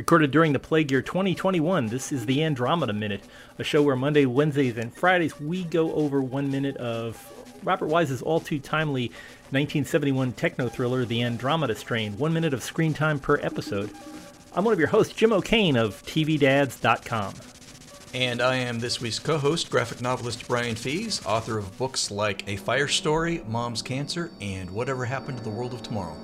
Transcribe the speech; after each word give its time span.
Recorded 0.00 0.30
during 0.30 0.54
the 0.54 0.58
plague 0.58 0.90
year 0.90 1.02
2021, 1.02 1.88
this 1.88 2.10
is 2.10 2.24
the 2.24 2.42
Andromeda 2.42 2.94
Minute, 2.94 3.22
a 3.58 3.62
show 3.62 3.82
where 3.82 3.94
Monday, 3.94 4.24
Wednesdays, 4.24 4.78
and 4.78 4.96
Fridays 4.96 5.38
we 5.38 5.62
go 5.64 5.92
over 5.92 6.22
one 6.22 6.50
minute 6.50 6.78
of 6.78 7.22
Robert 7.62 7.88
Wise's 7.88 8.22
all 8.22 8.40
too 8.40 8.58
timely 8.58 9.08
1971 9.50 10.32
techno 10.32 10.70
thriller, 10.70 11.04
The 11.04 11.22
Andromeda 11.22 11.74
Strain, 11.74 12.16
one 12.16 12.32
minute 12.32 12.54
of 12.54 12.62
screen 12.62 12.94
time 12.94 13.18
per 13.18 13.36
episode. 13.42 13.90
I'm 14.54 14.64
one 14.64 14.72
of 14.72 14.78
your 14.78 14.88
hosts, 14.88 15.12
Jim 15.12 15.34
O'Kane 15.34 15.76
of 15.76 16.02
TVDads.com. 16.06 17.34
And 18.14 18.40
I 18.40 18.56
am 18.56 18.80
this 18.80 19.02
week's 19.02 19.18
co 19.18 19.36
host, 19.36 19.68
graphic 19.68 20.00
novelist 20.00 20.48
Brian 20.48 20.76
Fies, 20.76 21.20
author 21.26 21.58
of 21.58 21.76
books 21.76 22.10
like 22.10 22.48
A 22.48 22.56
Fire 22.56 22.88
Story, 22.88 23.42
Mom's 23.46 23.82
Cancer, 23.82 24.30
and 24.40 24.70
Whatever 24.70 25.04
Happened 25.04 25.36
to 25.36 25.44
the 25.44 25.50
World 25.50 25.74
of 25.74 25.82
Tomorrow. 25.82 26.16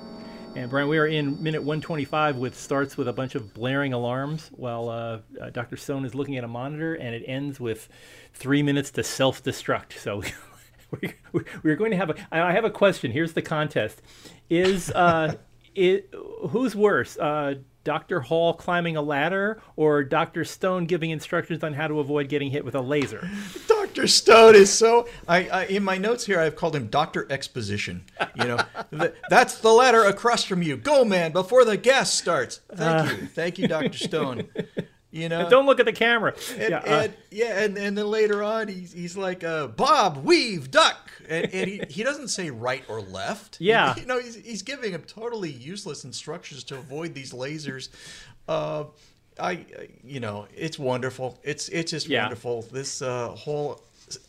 And 0.57 0.71
Brian, 0.71 0.87
we 0.87 0.97
are 0.97 1.05
in 1.05 1.43
minute 1.43 1.61
125, 1.61 2.37
which 2.37 2.55
starts 2.55 2.97
with 2.97 3.07
a 3.07 3.13
bunch 3.13 3.35
of 3.35 3.53
blaring 3.53 3.93
alarms 3.93 4.49
while 4.55 4.89
uh, 4.89 5.19
uh, 5.39 5.51
Dr. 5.51 5.77
Stone 5.77 6.03
is 6.03 6.15
looking 6.15 6.35
at 6.35 6.43
a 6.43 6.47
monitor, 6.47 6.95
and 6.95 7.13
it 7.13 7.23
ends 7.27 7.59
with 7.59 7.87
three 8.33 8.63
minutes 8.63 8.89
to 8.91 9.03
self 9.03 9.43
destruct. 9.43 9.93
So 9.99 10.23
we, 11.01 11.13
we're 11.61 11.75
going 11.75 11.91
to 11.91 11.97
have 11.97 12.09
a. 12.09 12.15
I 12.31 12.53
have 12.53 12.65
a 12.65 12.71
question. 12.71 13.11
Here's 13.11 13.33
the 13.33 13.43
contest: 13.43 14.01
Is 14.49 14.89
uh, 14.89 15.35
it 15.75 16.11
who's 16.49 16.75
worse? 16.75 17.19
Uh, 17.19 17.55
Dr. 17.83 18.19
Hall 18.21 18.55
climbing 18.55 18.97
a 18.97 19.01
ladder 19.03 19.61
or 19.75 20.03
Dr. 20.03 20.43
Stone 20.43 20.87
giving 20.87 21.11
instructions 21.11 21.63
on 21.63 21.73
how 21.73 21.87
to 21.87 21.99
avoid 21.99 22.29
getting 22.29 22.49
hit 22.49 22.65
with 22.65 22.73
a 22.73 22.81
laser? 22.81 23.29
Dr. 23.87 24.07
Stone 24.07 24.55
is 24.55 24.71
so. 24.71 25.07
I, 25.27 25.47
I, 25.47 25.65
in 25.65 25.83
my 25.83 25.97
notes 25.97 26.25
here, 26.25 26.39
I've 26.39 26.55
called 26.55 26.75
him 26.75 26.87
Doctor 26.87 27.25
Exposition. 27.31 28.03
You 28.35 28.43
know, 28.43 28.57
the, 28.91 29.13
that's 29.29 29.59
the 29.59 29.71
ladder 29.71 30.03
across 30.03 30.43
from 30.43 30.61
you. 30.61 30.77
Go, 30.77 31.05
man, 31.05 31.31
before 31.31 31.63
the 31.63 31.77
gas 31.77 32.13
starts. 32.13 32.59
Thank 32.73 33.09
uh, 33.09 33.13
you, 33.13 33.27
thank 33.27 33.57
you, 33.57 33.67
Doctor 33.67 33.97
Stone. 33.97 34.49
You 35.09 35.29
know, 35.29 35.49
don't 35.49 35.65
look 35.65 35.79
at 35.79 35.85
the 35.85 35.93
camera. 35.93 36.35
And, 36.57 36.69
yeah, 36.69 36.77
uh, 36.77 37.01
and, 37.03 37.13
yeah, 37.31 37.59
and, 37.63 37.77
and 37.77 37.97
then 37.97 38.07
later 38.07 38.43
on, 38.43 38.67
he's 38.67 38.91
he's 38.91 39.15
like, 39.15 39.43
uh, 39.43 39.67
Bob, 39.67 40.23
weave, 40.25 40.69
duck, 40.69 41.09
and, 41.27 41.45
and 41.53 41.69
he, 41.69 41.81
he 41.89 42.03
doesn't 42.03 42.27
say 42.27 42.49
right 42.49 42.83
or 42.87 43.01
left. 43.01 43.57
Yeah, 43.67 43.95
you 43.95 44.05
know, 44.05 44.19
he's 44.19 44.35
he's 44.35 44.61
giving 44.61 44.91
him 44.91 45.03
totally 45.03 45.49
useless 45.49 46.03
instructions 46.03 46.65
to 46.65 46.75
avoid 46.75 47.13
these 47.13 47.31
lasers. 47.31 47.89
Uh, 48.47 48.85
I, 49.39 49.65
you 50.03 50.19
know, 50.19 50.47
it's 50.55 50.79
wonderful. 50.79 51.39
It's 51.43 51.69
it's 51.69 51.91
just 51.91 52.07
yeah. 52.07 52.23
wonderful. 52.23 52.63
This 52.63 53.01
uh, 53.01 53.29
whole 53.29 53.81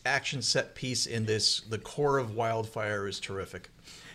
action 0.05 0.41
set 0.41 0.75
piece 0.75 1.05
in 1.05 1.25
this, 1.25 1.61
the 1.61 1.77
core 1.77 2.17
of 2.17 2.35
Wildfire, 2.35 3.07
is 3.07 3.19
terrific 3.19 3.69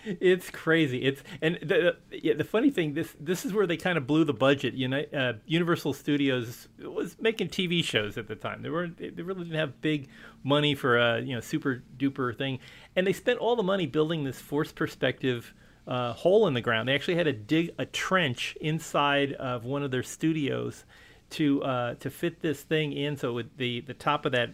it's 0.04 0.50
crazy. 0.50 0.98
It's 1.02 1.22
and 1.40 1.58
the 1.62 1.96
yeah, 2.10 2.34
the 2.34 2.44
funny 2.44 2.70
thing 2.70 2.94
this 2.94 3.14
this 3.18 3.44
is 3.44 3.52
where 3.52 3.66
they 3.66 3.76
kind 3.76 3.96
of 3.98 4.06
blew 4.06 4.24
the 4.24 4.34
budget. 4.34 4.74
You 4.74 4.88
know, 4.88 5.04
uh, 5.12 5.34
Universal 5.46 5.94
Studios 5.94 6.68
was 6.78 7.16
making 7.20 7.48
TV 7.48 7.82
shows 7.82 8.18
at 8.18 8.28
the 8.28 8.36
time. 8.36 8.62
They 8.62 8.70
were 8.70 8.88
they 8.88 9.10
really 9.10 9.44
didn't 9.44 9.58
have 9.58 9.80
big 9.80 10.08
money 10.42 10.74
for 10.74 10.98
a 10.98 11.20
you 11.20 11.34
know 11.34 11.40
super 11.40 11.82
duper 11.96 12.36
thing, 12.36 12.58
and 12.96 13.06
they 13.06 13.12
spent 13.12 13.38
all 13.38 13.56
the 13.56 13.62
money 13.62 13.86
building 13.86 14.24
this 14.24 14.40
force 14.40 14.72
perspective. 14.72 15.54
Uh, 15.86 16.14
hole 16.14 16.46
in 16.46 16.54
the 16.54 16.62
ground. 16.62 16.88
They 16.88 16.94
actually 16.94 17.16
had 17.16 17.26
to 17.26 17.32
dig 17.34 17.72
a 17.76 17.84
trench 17.84 18.56
inside 18.58 19.34
of 19.34 19.64
one 19.66 19.82
of 19.82 19.90
their 19.90 20.02
studios 20.02 20.84
to 21.30 21.62
uh, 21.62 21.94
to 21.96 22.10
fit 22.10 22.40
this 22.40 22.62
thing 22.62 22.92
in, 22.92 23.16
so 23.16 23.34
would, 23.34 23.50
the 23.58 23.80
the 23.80 23.92
top 23.92 24.24
of 24.24 24.32
that 24.32 24.50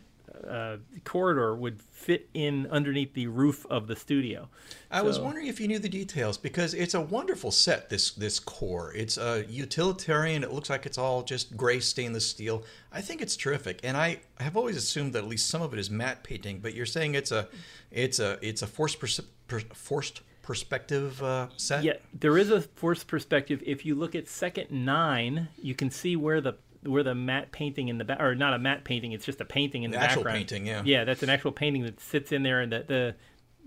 uh, 0.49 0.77
corridor 1.05 1.55
would 1.55 1.81
fit 1.81 2.29
in 2.35 2.67
underneath 2.69 3.15
the 3.15 3.27
roof 3.27 3.67
of 3.69 3.87
the 3.87 3.97
studio. 3.97 4.49
I 4.91 5.01
so. 5.01 5.05
was 5.05 5.21
wondering 5.21 5.47
if 5.47 5.61
you 5.61 5.69
knew 5.69 5.79
the 5.79 5.89
details 5.89 6.39
because 6.39 6.75
it's 6.75 6.95
a 6.95 7.01
wonderful 7.01 7.51
set. 7.51 7.91
This 7.91 8.13
this 8.13 8.41
core, 8.41 8.93
it's 8.95 9.19
a 9.19 9.45
utilitarian. 9.49 10.43
It 10.43 10.53
looks 10.53 10.71
like 10.71 10.87
it's 10.87 10.99
all 10.99 11.23
just 11.23 11.57
gray 11.57 11.81
stainless 11.81 12.27
steel. 12.27 12.65
I 12.93 13.01
think 13.01 13.21
it's 13.21 13.37
terrific, 13.37 13.81
and 13.85 13.97
I 13.97 14.21
have 14.39 14.57
always 14.57 14.77
assumed 14.77 15.13
that 15.13 15.25
at 15.25 15.29
least 15.29 15.49
some 15.49 15.63
of 15.63 15.73
it 15.73 15.79
is 15.79 15.91
matte 15.91 16.25
painting. 16.25 16.61
But 16.61 16.75
you're 16.75 16.87
saying 16.87 17.15
it's 17.15 17.33
a 17.33 17.49
it's 17.91 18.19
a 18.19 18.39
it's 18.41 18.63
a 18.63 18.67
forced 18.67 18.99
per- 19.01 19.61
forced 19.75 20.23
perspective 20.51 21.23
uh, 21.23 21.47
set. 21.57 21.85
Yeah, 21.85 21.93
there 22.13 22.37
is 22.37 22.51
a 22.51 22.61
forced 22.61 23.07
perspective. 23.07 23.63
If 23.65 23.87
you 23.87 23.95
look 23.95 24.17
at 24.17 24.27
second 24.27 24.69
nine, 24.73 25.49
you 25.63 25.77
can 25.77 25.93
see 25.93 26.17
where 26.17 26.41
the 26.41 26.55
where 26.83 27.05
the 27.05 27.15
matte 27.15 27.53
painting 27.53 27.87
in 27.87 27.99
the 27.99 28.05
back, 28.05 28.21
or 28.21 28.35
not 28.35 28.53
a 28.53 28.59
matte 28.59 28.83
painting, 28.83 29.13
it's 29.13 29.25
just 29.25 29.41
a 29.41 29.45
painting 29.45 29.85
in 29.85 29.93
the, 29.93 29.99
the 29.99 30.03
actual 30.03 30.25
background. 30.25 30.39
painting, 30.39 30.67
yeah. 30.67 30.83
Yeah, 30.85 31.05
that's 31.05 31.23
an 31.23 31.31
actual 31.31 31.53
painting 31.53 31.85
that 31.85 32.01
sits 32.01 32.33
in 32.33 32.43
there, 32.43 32.63
and 32.63 32.73
the 32.73 32.85
the, 32.89 33.15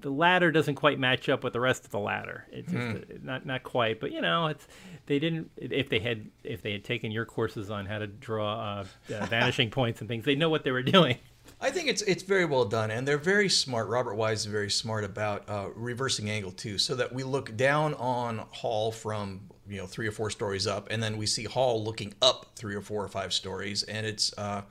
the 0.02 0.10
ladder 0.10 0.52
doesn't 0.52 0.76
quite 0.76 1.00
match 1.00 1.30
up 1.30 1.42
with 1.42 1.54
the 1.54 1.62
rest 1.62 1.86
of 1.86 1.92
the 1.92 2.00
ladder. 2.00 2.46
It's 2.52 2.70
just, 2.70 2.84
mm. 2.84 3.24
not 3.24 3.46
not 3.46 3.64
quite, 3.64 4.02
but 4.02 4.12
you 4.12 4.20
know, 4.20 4.48
it's 4.48 4.68
they 5.06 5.20
didn't. 5.20 5.52
If 5.56 5.88
they 5.88 6.00
had 6.00 6.28
if 6.44 6.64
they 6.64 6.74
had 6.74 6.84
taken 6.84 7.12
your 7.12 7.24
courses 7.24 7.72
on 7.72 7.86
how 7.86 8.00
to 8.00 8.08
draw 8.08 8.56
uh, 8.56 8.86
uh, 9.10 9.26
vanishing 9.28 9.70
points 9.80 10.02
and 10.02 10.10
things, 10.10 10.26
they 10.26 10.36
know 10.36 10.50
what 10.50 10.66
they 10.66 10.72
were 10.72 10.84
doing. 10.84 11.18
I 11.64 11.72
think 11.72 11.88
it's 11.88 12.02
it's 12.02 12.24
very 12.24 12.44
well 12.44 12.66
done, 12.66 12.92
and 12.92 13.08
they're 13.08 13.18
very 13.18 13.48
smart. 13.48 13.88
Robert 13.88 14.16
Wise 14.16 14.42
is 14.42 14.46
very 14.48 14.70
smart 14.70 15.06
about 15.06 15.50
uh, 15.50 15.70
reversing 15.76 16.30
angle 16.30 16.52
too, 16.52 16.78
so 16.78 16.94
that 16.96 17.14
we 17.14 17.24
look 17.24 17.56
down 17.56 17.94
on 17.94 18.40
Hall 18.52 18.92
from 18.92 19.50
you 19.66 19.78
know 19.78 19.88
three 19.88 20.06
or 20.06 20.12
four 20.12 20.30
stories 20.30 20.68
up, 20.68 20.90
and 20.92 21.02
then 21.02 21.16
we 21.16 21.26
see 21.26 21.46
Hall 21.46 21.82
looking 21.82 22.14
up 22.22 22.48
three 22.58 22.76
or 22.76 22.82
four 22.82 23.02
or 23.02 23.08
five 23.08 23.32
stories, 23.32 23.84
and 23.84 24.06
it's 24.06 24.38
uh, 24.38 24.64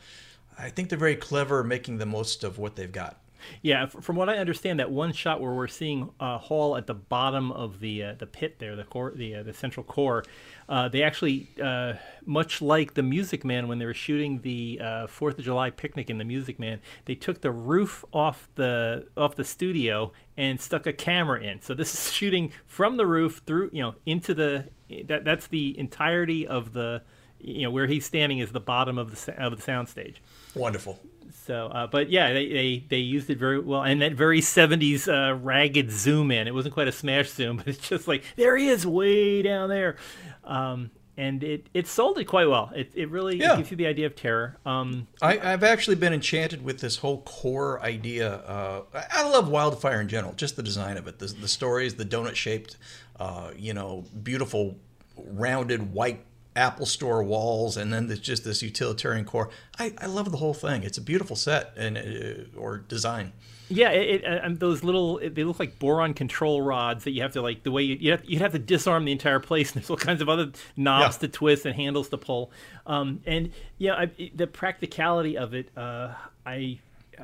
I 0.59 0.69
think 0.69 0.91
they're 0.91 0.99
very 0.99 1.17
clever 1.17 1.65
making 1.65 1.97
the 1.97 2.05
most 2.05 2.45
of 2.45 2.59
what 2.59 2.77
they've 2.77 2.93
got. 2.93 3.22
Yeah, 3.63 3.87
from 3.87 4.17
what 4.17 4.29
I 4.29 4.39
understand, 4.39 4.81
that 4.81 4.91
one 4.91 5.13
shot 5.13 5.41
where 5.41 5.53
we're 5.53 5.69
seeing 5.69 6.11
uh, 6.21 6.39
Hall 6.39 6.77
at 6.77 6.87
the 6.87 6.95
bottom 6.95 7.53
of 7.53 7.81
the 7.81 8.03
uh, 8.03 8.15
the 8.19 8.27
pit 8.27 8.59
there, 8.59 8.77
the 8.77 8.85
core, 8.85 9.13
the 9.15 9.37
uh, 9.37 9.43
the 9.43 9.53
central 9.53 9.85
core, 9.85 10.25
uh, 10.69 10.89
they 10.89 11.03
actually, 11.03 11.49
uh, 11.63 11.95
much 12.25 12.63
like 12.63 12.95
the 12.95 13.03
Music 13.03 13.45
Man 13.45 13.69
when 13.69 13.79
they 13.79 13.85
were 13.85 13.95
shooting 13.95 14.41
the 14.41 14.81
uh, 14.83 15.07
Fourth 15.07 15.39
of 15.39 15.45
July 15.45 15.71
picnic 15.71 16.09
in 16.09 16.19
the 16.19 16.25
Music 16.25 16.59
Man, 16.59 16.81
they 17.05 17.15
took 17.15 17.41
the 17.41 17.51
roof 17.51 18.05
off 18.13 18.49
the 18.55 19.07
off 19.17 19.37
the 19.37 19.45
studio 19.45 20.13
and 20.37 20.61
stuck 20.61 20.87
a 20.87 20.93
camera 20.93 21.43
in. 21.43 21.61
So 21.61 21.75
this 21.75 21.93
is 22.07 22.13
shooting 22.13 22.53
from 22.67 22.97
the 22.97 23.07
roof 23.07 23.43
through, 23.47 23.71
you 23.73 23.83
know, 23.83 23.95
into 24.07 24.35
the 24.35 24.69
that 25.05 25.25
that's 25.25 25.47
the 25.49 25.79
entirety 25.79 26.47
of 26.47 26.73
the, 26.73 27.03
you 27.39 27.63
know, 27.63 27.71
where 27.71 27.87
he's 27.87 28.07
standing 28.07 28.39
is 28.39 28.53
the 28.53 28.61
bottom 28.61 28.99
of 28.99 29.11
the 29.11 29.43
of 29.43 29.57
the 29.57 29.63
soundstage. 29.63 30.17
Wonderful. 30.55 30.99
So, 31.35 31.67
uh, 31.67 31.87
but 31.87 32.11
yeah, 32.11 32.33
they, 32.33 32.49
they, 32.49 32.85
they 32.89 32.99
used 32.99 33.31
it 33.31 33.39
very 33.39 33.59
well, 33.59 33.83
and 33.83 34.03
that 34.03 34.13
very 34.13 34.41
'70s 34.41 35.09
uh, 35.09 35.35
ragged 35.37 35.91
zoom 35.91 36.31
in. 36.31 36.47
It 36.47 36.55
wasn't 36.55 36.75
quite 36.75 36.89
a 36.89 36.93
smash 36.93 37.31
zoom, 37.31 37.57
but 37.59 37.69
it's 37.69 37.89
just 37.89 38.09
like 38.09 38.25
there 38.37 38.57
he 38.57 38.69
is, 38.69 38.87
way 38.87 39.43
down 39.43 39.69
there, 39.69 39.97
um, 40.45 40.91
and 41.17 41.43
it, 41.43 41.69
it 41.75 41.87
sold 41.87 42.19
it 42.19 42.25
quite 42.25 42.49
well. 42.49 42.71
It, 42.75 42.93
it 42.95 43.11
really 43.11 43.39
yeah. 43.39 43.55
it 43.55 43.57
gives 43.59 43.71
you 43.71 43.77
the 43.77 43.87
idea 43.87 44.07
of 44.07 44.17
terror. 44.17 44.59
Um, 44.65 45.07
I, 45.21 45.37
have 45.37 45.65
actually 45.65 45.97
been 45.97 46.13
enchanted 46.13 46.65
with 46.65 46.81
this 46.81 46.97
whole 46.97 47.23
core 47.23 47.81
idea. 47.81 48.35
Uh, 48.35 48.83
I 49.11 49.29
love 49.29 49.49
Wildfire 49.49 50.01
in 50.01 50.09
general, 50.09 50.35
just 50.35 50.57
the 50.57 50.63
design 50.63 50.97
of 50.97 51.07
it, 51.07 51.19
the, 51.19 51.27
the 51.27 51.49
stories, 51.49 51.95
the 51.95 52.05
donut 52.05 52.35
shaped, 52.35 52.77
uh, 53.19 53.51
you 53.57 53.75
know, 53.75 54.05
beautiful 54.23 54.79
rounded 55.17 55.93
white 55.93 56.25
Apple 56.55 56.87
Store 56.87 57.23
walls, 57.23 57.77
and 57.77 57.93
then 57.93 58.09
there's 58.09 58.21
just 58.21 58.45
this 58.45 58.63
utilitarian 58.63 59.25
core. 59.25 59.51
I, 59.79 59.95
I 59.99 60.07
love 60.07 60.31
the 60.31 60.37
whole 60.39 60.55
thing. 60.55 60.83
It's 60.83 60.99
a 60.99 61.03
beautiful 61.03 61.37
set 61.37 61.73
and 61.77 61.97
uh, 61.97 62.59
or 62.59 62.79
design. 62.79 63.33
Yeah, 63.69 63.91
it, 63.91 64.23
it, 64.23 64.45
uh, 64.45 64.49
those 64.53 64.85
little 64.85 65.19
they 65.19 65.45
look 65.45 65.59
like 65.59 65.79
boron 65.79 66.13
control 66.13 66.61
rods 66.61 67.05
that 67.05 67.13
you 67.13 67.23
have 67.23 67.33
to 67.33 67.43
like 67.43 67.63
the 67.63 67.71
way 67.71 67.83
you 67.83 67.97
you 67.99 68.11
have, 68.11 68.25
you'd 68.25 68.43
have 68.43 68.53
to 68.53 68.59
disarm 68.59 69.07
the 69.07 69.13
entire 69.13 69.41
place. 69.41 69.73
And 69.73 69.83
there's 69.83 69.89
all 69.89 69.97
kinds 69.97 70.21
of 70.21 70.29
other 70.29 70.53
knobs 70.77 71.17
yeah. 71.17 71.21
to 71.21 71.29
twist 71.29 71.65
and 71.65 71.75
handles 71.75 72.11
to 72.11 72.19
pull. 72.19 72.51
Um, 72.87 73.21
and 73.25 73.53
yeah, 73.79 73.95
I, 73.95 74.31
the 74.35 74.47
practicality 74.47 75.39
of 75.39 75.55
it, 75.55 75.71
uh, 75.77 76.13
I 76.45 76.81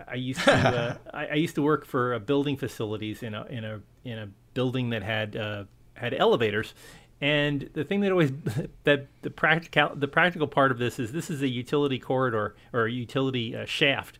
I 0.07 0.15
used 0.15 0.41
to 0.41 0.53
uh, 0.53 0.97
I, 1.13 1.27
I, 1.27 1.35
used 1.35 1.55
to 1.57 1.63
work 1.63 1.85
for 1.85 2.15
uh, 2.15 2.19
building 2.19 2.57
facilities 2.57 3.23
in 3.23 3.35
a 3.35 3.45
in 3.47 3.65
a 3.65 3.81
in 4.05 4.19
a 4.19 4.29
building 4.55 4.91
that 4.91 5.03
had 5.03 5.37
uh, 5.37 5.65
had 5.95 6.15
elevators, 6.15 6.75
and 7.21 7.69
the 7.73 7.85
thing 7.85 8.01
that 8.01 8.13
always 8.13 8.33
that 8.85 9.07
the 9.23 9.31
practical 9.31 9.95
the 9.95 10.09
practical 10.09 10.47
part 10.47 10.71
of 10.71 10.79
this 10.79 10.99
is 10.99 11.13
this 11.13 11.31
is 11.31 11.43
a 11.43 11.49
utility 11.49 11.99
corridor 11.99 12.55
or 12.73 12.87
a 12.87 12.93
utility 12.93 13.57
uh, 13.57 13.65
shaft. 13.65 14.19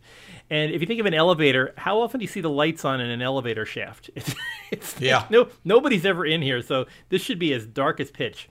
And 0.49 0.71
if 0.71 0.81
you 0.81 0.87
think 0.87 0.99
of 0.99 1.05
an 1.05 1.13
elevator, 1.13 1.73
how 1.77 2.01
often 2.01 2.19
do 2.19 2.23
you 2.23 2.27
see 2.27 2.41
the 2.41 2.49
lights 2.49 2.83
on 2.83 2.99
in 2.99 3.09
an 3.09 3.21
elevator 3.21 3.65
shaft? 3.65 4.09
It's, 4.19 4.35
it's, 4.71 5.01
yeah. 5.01 5.25
no, 5.31 5.47
nobody's 5.63 6.05
ever 6.05 6.25
in 6.25 6.43
here, 6.43 6.61
so 6.61 6.85
this 7.09 7.23
should 7.23 7.39
be 7.39 7.53
as 7.53 7.65
dark 7.65 7.99
as 7.99 8.11
pitch. 8.11 8.47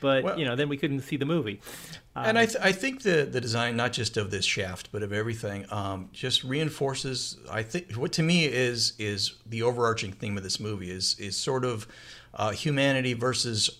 But 0.00 0.22
well, 0.22 0.38
you 0.38 0.44
know, 0.44 0.54
then 0.54 0.68
we 0.68 0.76
couldn't 0.76 1.00
see 1.00 1.16
the 1.16 1.24
movie. 1.24 1.60
and 2.14 2.38
I, 2.38 2.42
um, 2.42 2.48
th- 2.48 2.62
I 2.62 2.70
think 2.70 3.02
the 3.02 3.24
the 3.24 3.40
design, 3.40 3.76
not 3.76 3.92
just 3.92 4.16
of 4.16 4.30
this 4.30 4.44
shaft, 4.44 4.90
but 4.92 5.02
of 5.02 5.12
everything, 5.12 5.66
um, 5.72 6.10
just 6.12 6.44
reinforces. 6.44 7.38
I 7.50 7.62
think 7.62 7.92
what 7.94 8.12
to 8.12 8.22
me 8.22 8.44
is 8.44 8.92
is 8.98 9.34
the 9.46 9.62
overarching 9.62 10.12
theme 10.12 10.36
of 10.36 10.44
this 10.44 10.60
movie 10.60 10.90
is 10.90 11.16
is 11.18 11.36
sort 11.36 11.64
of 11.64 11.88
uh, 12.34 12.50
humanity 12.50 13.14
versus 13.14 13.70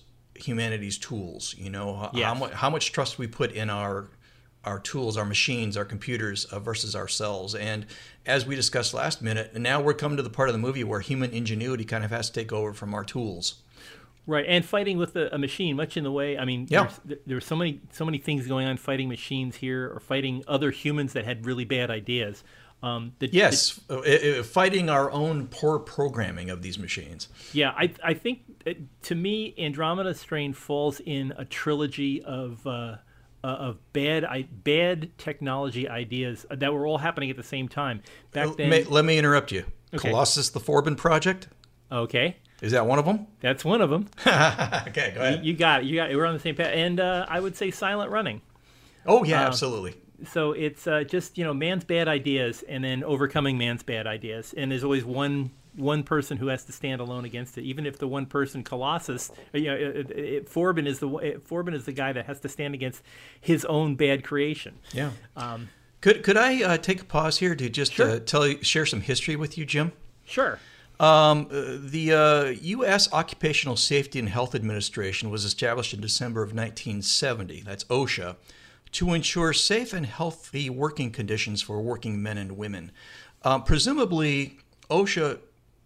humanity's 0.41 0.99
tools. 0.99 1.55
You 1.59 1.71
know, 1.71 2.11
yes. 2.13 2.25
how, 2.25 2.35
much, 2.35 2.53
how 2.53 2.71
much 2.71 2.93
trust 2.93 3.19
we 3.19 3.27
put 3.27 3.53
in 3.53 3.71
our 3.71 4.09
our 4.65 4.81
tools, 4.81 5.17
our 5.17 5.25
machines, 5.25 5.77
our 5.77 5.85
computers 5.85 6.45
uh, 6.47 6.59
versus 6.59 6.97
ourselves. 6.97 7.55
And 7.55 7.87
as 8.27 8.45
we 8.45 8.57
discussed 8.57 8.93
last 8.93 9.23
minute, 9.23 9.53
and 9.55 9.63
now 9.63 9.81
we're 9.81 9.95
coming 9.95 10.17
to 10.17 10.25
the 10.25 10.31
part 10.31 10.49
of 10.49 10.55
the 10.55 10.59
movie 10.59 10.83
where 10.83 10.99
human 10.99 11.31
ingenuity 11.31 11.85
kind 11.85 12.05
of 12.05 12.11
has 12.11 12.29
to 12.31 12.41
take 12.41 12.53
over 12.53 12.73
from 12.73 12.93
our 12.93 13.05
tools. 13.05 13.63
Right, 14.27 14.45
and 14.49 14.65
fighting 14.65 14.99
with 14.99 15.15
a, 15.15 15.33
a 15.33 15.39
machine, 15.39 15.77
much 15.77 15.97
in 15.97 16.03
the 16.03 16.11
way. 16.11 16.37
I 16.37 16.45
mean, 16.45 16.67
Yeah. 16.69 16.91
there's, 17.05 17.21
there's 17.27 17.47
so 17.47 17.55
many 17.55 17.81
so 17.93 18.05
many 18.05 18.19
things 18.19 18.49
going 18.49 18.67
on 18.67 18.77
fighting 18.77 19.09
machines 19.09 19.55
here, 19.55 19.93
or 19.95 20.01
fighting 20.01 20.43
other 20.49 20.73
humans 20.73 21.13
that 21.13 21.25
had 21.25 21.47
really 21.47 21.65
bad 21.65 21.89
ideas. 21.89 22.43
Um, 22.83 23.13
the, 23.19 23.29
Yes, 23.33 23.81
uh, 23.91 23.99
uh, 24.01 24.43
fighting 24.43 24.89
our 24.91 25.11
own 25.11 25.49
poor 25.49 25.79
programming 25.79 26.51
of 26.51 26.63
these 26.63 26.79
machines. 26.79 27.29
Yeah, 27.53 27.71
I 27.71 27.91
I 28.05 28.15
think 28.15 28.41
uh, 28.67 28.73
to 29.05 29.15
me 29.15 29.55
Andromeda 29.59 30.15
Strain 30.15 30.53
falls 30.53 31.01
in 31.01 31.33
a 31.39 31.45
trilogy 31.45 32.23
of 32.23 32.65
uh, 32.67 32.97
uh, 33.43 33.47
of 33.47 33.93
bad 33.93 34.25
I, 34.25 34.43
bad 34.43 35.17
technology 35.19 35.89
ideas 35.89 36.45
that 36.51 36.73
were 36.73 36.87
all 36.87 36.99
happening 36.99 37.31
at 37.31 37.37
the 37.37 37.43
same 37.43 37.69
time. 37.69 38.03
Back 38.33 38.57
then, 38.57 38.69
May- 38.71 38.85
let 38.85 39.05
me 39.05 39.19
interrupt 39.19 39.53
you. 39.53 39.65
Okay. 39.95 40.11
Colossus 40.11 40.51
the 40.51 40.61
Forbin 40.61 40.97
Project? 40.97 41.49
okay, 41.91 42.37
Is 42.61 42.73
that 42.73 42.87
one 42.87 42.99
of 42.99 43.05
them? 43.05 43.27
that's 43.41 43.65
one 43.65 43.81
of 43.81 43.89
them. 43.89 44.09
okay, 44.27 45.13
go 45.15 45.21
ahead. 45.23 45.47
you 45.47 45.55
got 45.55 45.83
it. 45.83 45.87
You 45.87 45.95
got 45.97 46.11
it. 46.11 46.17
We're 46.17 46.27
on 46.27 46.35
the 46.35 46.41
same 46.41 46.57
path. 46.57 46.73
And 46.75 46.99
uh, 47.01 47.25
I 47.29 47.39
would 47.41 47.57
say 47.57 47.71
Silent 47.71 48.11
Running. 48.11 48.43
Oh, 49.07 49.23
yeah, 49.25 49.47
absolutely. 49.47 49.95
So 50.25 50.53
it's 50.53 50.87
uh, 50.87 51.05
just 51.05 51.37
you 51.39 51.45
know 51.45 51.53
man's 51.55 51.85
bad 51.85 52.09
ideas 52.09 52.65
and 52.69 52.83
then 52.85 53.05
overcoming 53.05 53.59
man's 53.59 53.83
bad 53.83 54.07
ideas, 54.07 54.55
and 54.57 54.71
there's 54.71 54.85
always 54.85 55.05
one 55.05 55.51
one 55.75 56.03
person 56.03 56.39
who 56.39 56.47
has 56.49 56.65
to 56.65 56.73
stand 56.73 57.01
alone 57.01 57.25
against 57.25 57.59
it. 57.59 57.63
Even 57.65 57.87
if 57.87 57.99
the 57.99 58.09
one 58.09 58.27
person 58.27 58.65
Colossus, 58.65 59.31
uh, 59.55 59.59
you 59.59 59.67
know, 59.67 59.75
it, 59.77 60.11
it, 60.11 60.19
it, 60.19 60.49
Forbin 60.51 60.87
is 60.87 61.01
the 61.01 61.09
Forbin 61.09 61.75
is 61.75 61.85
the 61.85 61.93
guy 61.93 62.13
that 62.13 62.27
has 62.27 62.41
to 62.41 62.49
stand 62.49 62.75
against 62.75 63.03
his 63.41 63.65
own 63.67 63.95
bad 63.95 64.25
creation. 64.25 64.77
Yeah. 64.93 65.11
could 66.01 66.23
could 66.23 66.37
I 66.37 66.63
uh, 66.63 66.77
take 66.79 67.03
a 67.03 67.05
pause 67.05 67.39
here 67.39 67.55
to 67.55 67.69
just 67.69 67.93
Sure. 67.95 68.13
uh, 68.13 68.19
tell 68.21 68.47
you, 68.47 68.63
share 68.63 68.87
some 68.87 69.03
history 69.03 69.37
with 69.37 69.59
you, 69.59 69.67
Jim? 69.67 69.93
Sure. 70.25 70.59
Um, 70.99 71.49
uh, 71.51 71.77
the 71.79 72.13
uh, 72.15 72.45
U.S. 72.63 73.13
Occupational 73.13 73.77
Safety 73.77 74.19
and 74.19 74.31
Health 74.31 74.55
Administration 74.55 75.29
was 75.29 75.45
established 75.45 75.93
in 75.93 76.01
December 76.01 76.41
of 76.43 76.55
1970. 76.55 77.61
That's 77.61 77.85
OSHA 77.85 78.37
to 78.93 79.13
ensure 79.13 79.53
safe 79.53 79.93
and 79.93 80.07
healthy 80.07 80.71
working 80.71 81.11
conditions 81.11 81.63
for 81.63 81.81
working 81.81 82.23
men 82.23 82.39
and 82.39 82.57
women. 82.57 82.93
Um, 83.43 83.63
presumably, 83.65 84.59
OSHA 84.91 85.39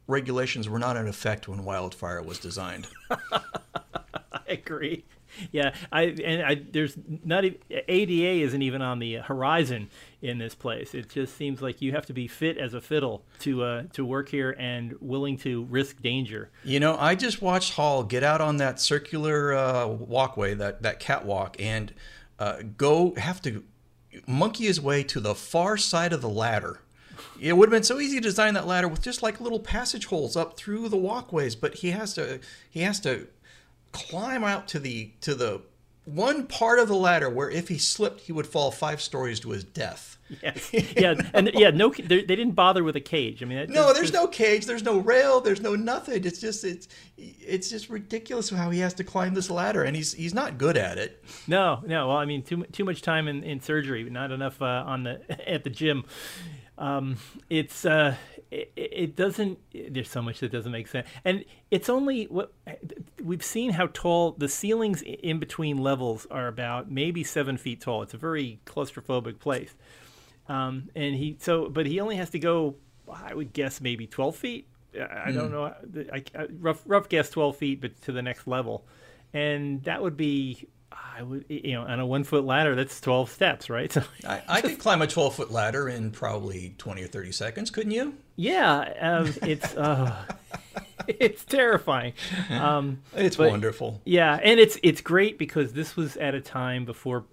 regulations 0.07 0.69
were 0.69 0.79
not 0.79 0.97
in 0.97 1.07
effect 1.09 1.49
when 1.49 1.65
Wildfire 1.65 2.23
was 2.23 2.39
designed. 2.39 2.89
I 3.11 4.41
agree. 4.49 5.05
Yeah, 5.53 5.75
I 5.93 6.03
and 6.03 6.43
I 6.43 6.55
there's 6.71 6.97
not 7.25 7.45
e- 7.45 7.59
ADA 7.71 8.45
isn't 8.45 8.63
even 8.63 8.83
on 8.83 8.99
the 8.99 9.17
horizon 9.17 9.89
in 10.23 10.39
this 10.39 10.55
place. 10.55 10.95
It 10.95 11.09
just 11.09 11.37
seems 11.37 11.63
like 11.63 11.81
you 11.81 11.93
have 11.93 12.07
to 12.07 12.13
be 12.13 12.27
fit 12.27 12.59
as 12.59 12.75
a 12.75 12.81
fiddle 12.81 13.25
to 13.41 13.63
uh, 13.63 13.83
to 13.93 14.05
work 14.05 14.29
here 14.29 14.55
and 14.59 14.97
willing 15.01 15.37
to 15.39 15.65
risk 15.65 16.03
danger. 16.03 16.51
You 16.65 16.81
know, 16.81 16.97
I 16.99 17.15
just 17.15 17.41
watched 17.41 17.75
Hall 17.75 18.03
get 18.03 18.23
out 18.23 18.41
on 18.41 18.57
that 18.59 18.81
circular 18.81 19.55
uh, 19.55 19.87
walkway, 19.87 20.55
that, 20.55 20.83
that 20.83 21.01
catwalk, 21.01 21.57
and 21.59 21.93
uh, 22.41 22.63
go 22.77 23.15
have 23.17 23.41
to 23.43 23.63
monkey 24.27 24.65
his 24.65 24.81
way 24.81 25.05
to 25.05 25.21
the 25.21 25.35
far 25.35 25.77
side 25.77 26.13
of 26.13 26.23
the 26.23 26.29
ladder. 26.29 26.81
It 27.39 27.57
would 27.57 27.69
have 27.69 27.73
been 27.73 27.85
so 27.85 28.01
easy 28.01 28.17
to 28.17 28.23
design 28.23 28.55
that 28.55 28.67
ladder 28.67 28.89
with 28.89 29.03
just 29.03 29.23
like 29.23 29.41
little 29.41 29.61
passage 29.61 30.07
holes 30.07 30.37
up 30.37 30.57
through 30.57 30.89
the 30.89 30.97
walkways, 30.97 31.55
but 31.55 31.75
he 31.77 31.91
has 31.91 32.15
to 32.15 32.41
he 32.71 32.81
has 32.81 32.99
to 33.01 33.29
climb 33.93 34.43
out 34.43 34.67
to 34.69 34.79
the 34.79 35.13
to 35.21 35.35
the 35.35 35.61
one 36.05 36.47
part 36.47 36.79
of 36.79 36.89
the 36.89 36.97
ladder 36.97 37.29
where 37.31 37.51
if 37.51 37.69
he 37.69 37.79
slipped 37.79 38.21
he 38.23 38.33
would 38.33 38.47
fall 38.47 38.71
five 38.71 39.01
stories 39.01 39.41
to 39.41 39.51
his 39.51 39.65
death. 39.65 40.17
Yes. 40.43 40.73
yeah, 40.97 41.15
and 41.35 41.51
yeah, 41.55 41.71
no, 41.71 41.91
they, 41.91 42.23
didn't 42.23 42.53
bother 42.53 42.85
with 42.85 42.95
a 42.95 43.01
cage. 43.01 43.43
I 43.43 43.47
mean, 43.47 43.67
No, 43.69 43.87
just- 43.89 43.95
there's 43.97 44.13
no 44.13 44.29
cage. 44.29 44.65
There's 44.65 44.85
no 44.85 44.99
rail. 44.99 45.41
There's 45.41 45.61
no 45.61 45.75
nothing. 45.75 46.25
It's 46.25 46.41
just 46.41 46.63
it's 46.65 46.87
it's 47.17 47.69
just 47.69 47.91
ridiculous 47.91 48.49
how 48.49 48.71
he 48.71 48.79
has 48.79 48.95
to 48.95 49.05
climb 49.05 49.35
this 49.35 49.51
ladder, 49.51 49.83
and 49.83 49.97
he's 49.97 50.13
he's 50.13 50.33
not 50.33 50.57
good 50.57 50.77
at 50.77 50.99
it. 50.99 51.25
No, 51.49 51.81
no. 51.85 52.09
Well, 52.09 52.17
I 52.17 52.27
mean, 52.27 52.43
too 52.45 52.63
too 52.73 52.85
much 52.85 53.03
time 53.03 53.27
in, 53.27 53.43
in 53.43 53.61
surgery, 53.61 54.09
not 54.09 54.31
enough 54.31 54.63
uh, 54.63 54.85
on 54.87 55.03
the 55.03 55.49
at 55.51 55.65
the 55.65 55.71
gym. 55.71 56.05
Um, 56.81 57.19
it's 57.51 57.85
uh, 57.85 58.17
it, 58.51 58.73
it 58.75 59.17
doesn't. 59.17 59.59
There's 59.73 60.11
so 60.11 60.23
much 60.23 60.41
that 60.41 60.51
doesn't 60.51 60.73
make 60.73 60.89
sense, 60.89 61.07
and 61.27 61.45
it's 61.71 61.91
only 61.91 62.25
what 62.25 62.55
we've 63.23 63.45
seen 63.45 63.73
how 63.73 63.89
tall 63.93 64.33
the 64.33 64.49
ceilings 64.49 65.03
in 65.03 65.39
between 65.39 65.77
levels 65.77 66.27
are 66.31 66.49
about 66.49 66.91
maybe 66.91 67.23
seven 67.23 67.59
feet 67.59 67.83
tall. 67.83 68.03
It's 68.03 68.15
a 68.15 68.19
very 68.19 68.61
claustrophobic 68.65 69.39
place, 69.41 69.75
um, 70.49 70.89
and 70.97 71.15
he 71.15 71.37
so 71.39 71.69
but 71.69 71.85
he 71.85 72.01
only 72.01 72.17
has 72.17 72.31
to 72.31 72.39
go. 72.39 72.77
I 73.13 73.35
would 73.35 73.53
guess 73.53 73.83
maybe 73.83 74.07
twelve 74.07 74.35
feet. 74.37 74.67
I 74.99 75.25
I 75.27 75.33
don't 75.33 75.53
know. 75.53 75.65
I, 76.13 76.25
I, 76.35 76.47
rough 76.59 76.83
rough 76.87 77.11
guess 77.11 77.29
twelve 77.29 77.57
feet, 77.59 77.83
but 77.83 78.01
to 78.03 78.13
the 78.13 78.23
next 78.23 78.47
level, 78.47 78.87
and 79.35 79.83
that 79.85 80.03
would 80.03 80.17
be. 80.17 80.67
I 80.93 81.23
would, 81.23 81.45
you 81.49 81.73
know, 81.73 81.83
on 81.83 82.01
a 82.01 82.07
one 82.07 82.25
foot 82.25 82.45
ladder, 82.45 82.75
that's 82.75 83.01
12 83.01 83.31
steps, 83.31 83.69
right? 83.71 83.93
So, 83.93 84.03
I, 84.27 84.43
I 84.49 84.61
could 84.61 84.79
climb 84.79 85.03
a 85.03 85.07
12 85.07 85.35
foot 85.35 85.51
ladder 85.51 85.89
in 85.89 86.11
probably 86.11 86.75
20 86.79 87.03
or 87.03 87.07
30 87.07 87.33
seconds, 87.33 87.71
couldn't 87.71 87.93
you? 87.93 88.15
yeah, 88.37 88.79
um, 89.01 89.33
it's, 89.43 89.75
uh, 89.77 90.15
it's 91.09 91.45
terrifying. 91.45 92.13
Um, 92.51 93.03
It's 93.15 93.37
But- 93.37 93.51
wonderful. 93.51 94.01
yeah. 94.05 94.39
And 94.43 94.59
it's, 94.61 94.79
it's 94.83 95.01
great 95.01 95.39
because 95.39 95.73
this 95.73 95.97
was 95.97 96.17
at 96.17 96.35
a 96.35 96.41
time 96.41 96.85
before 96.85 97.25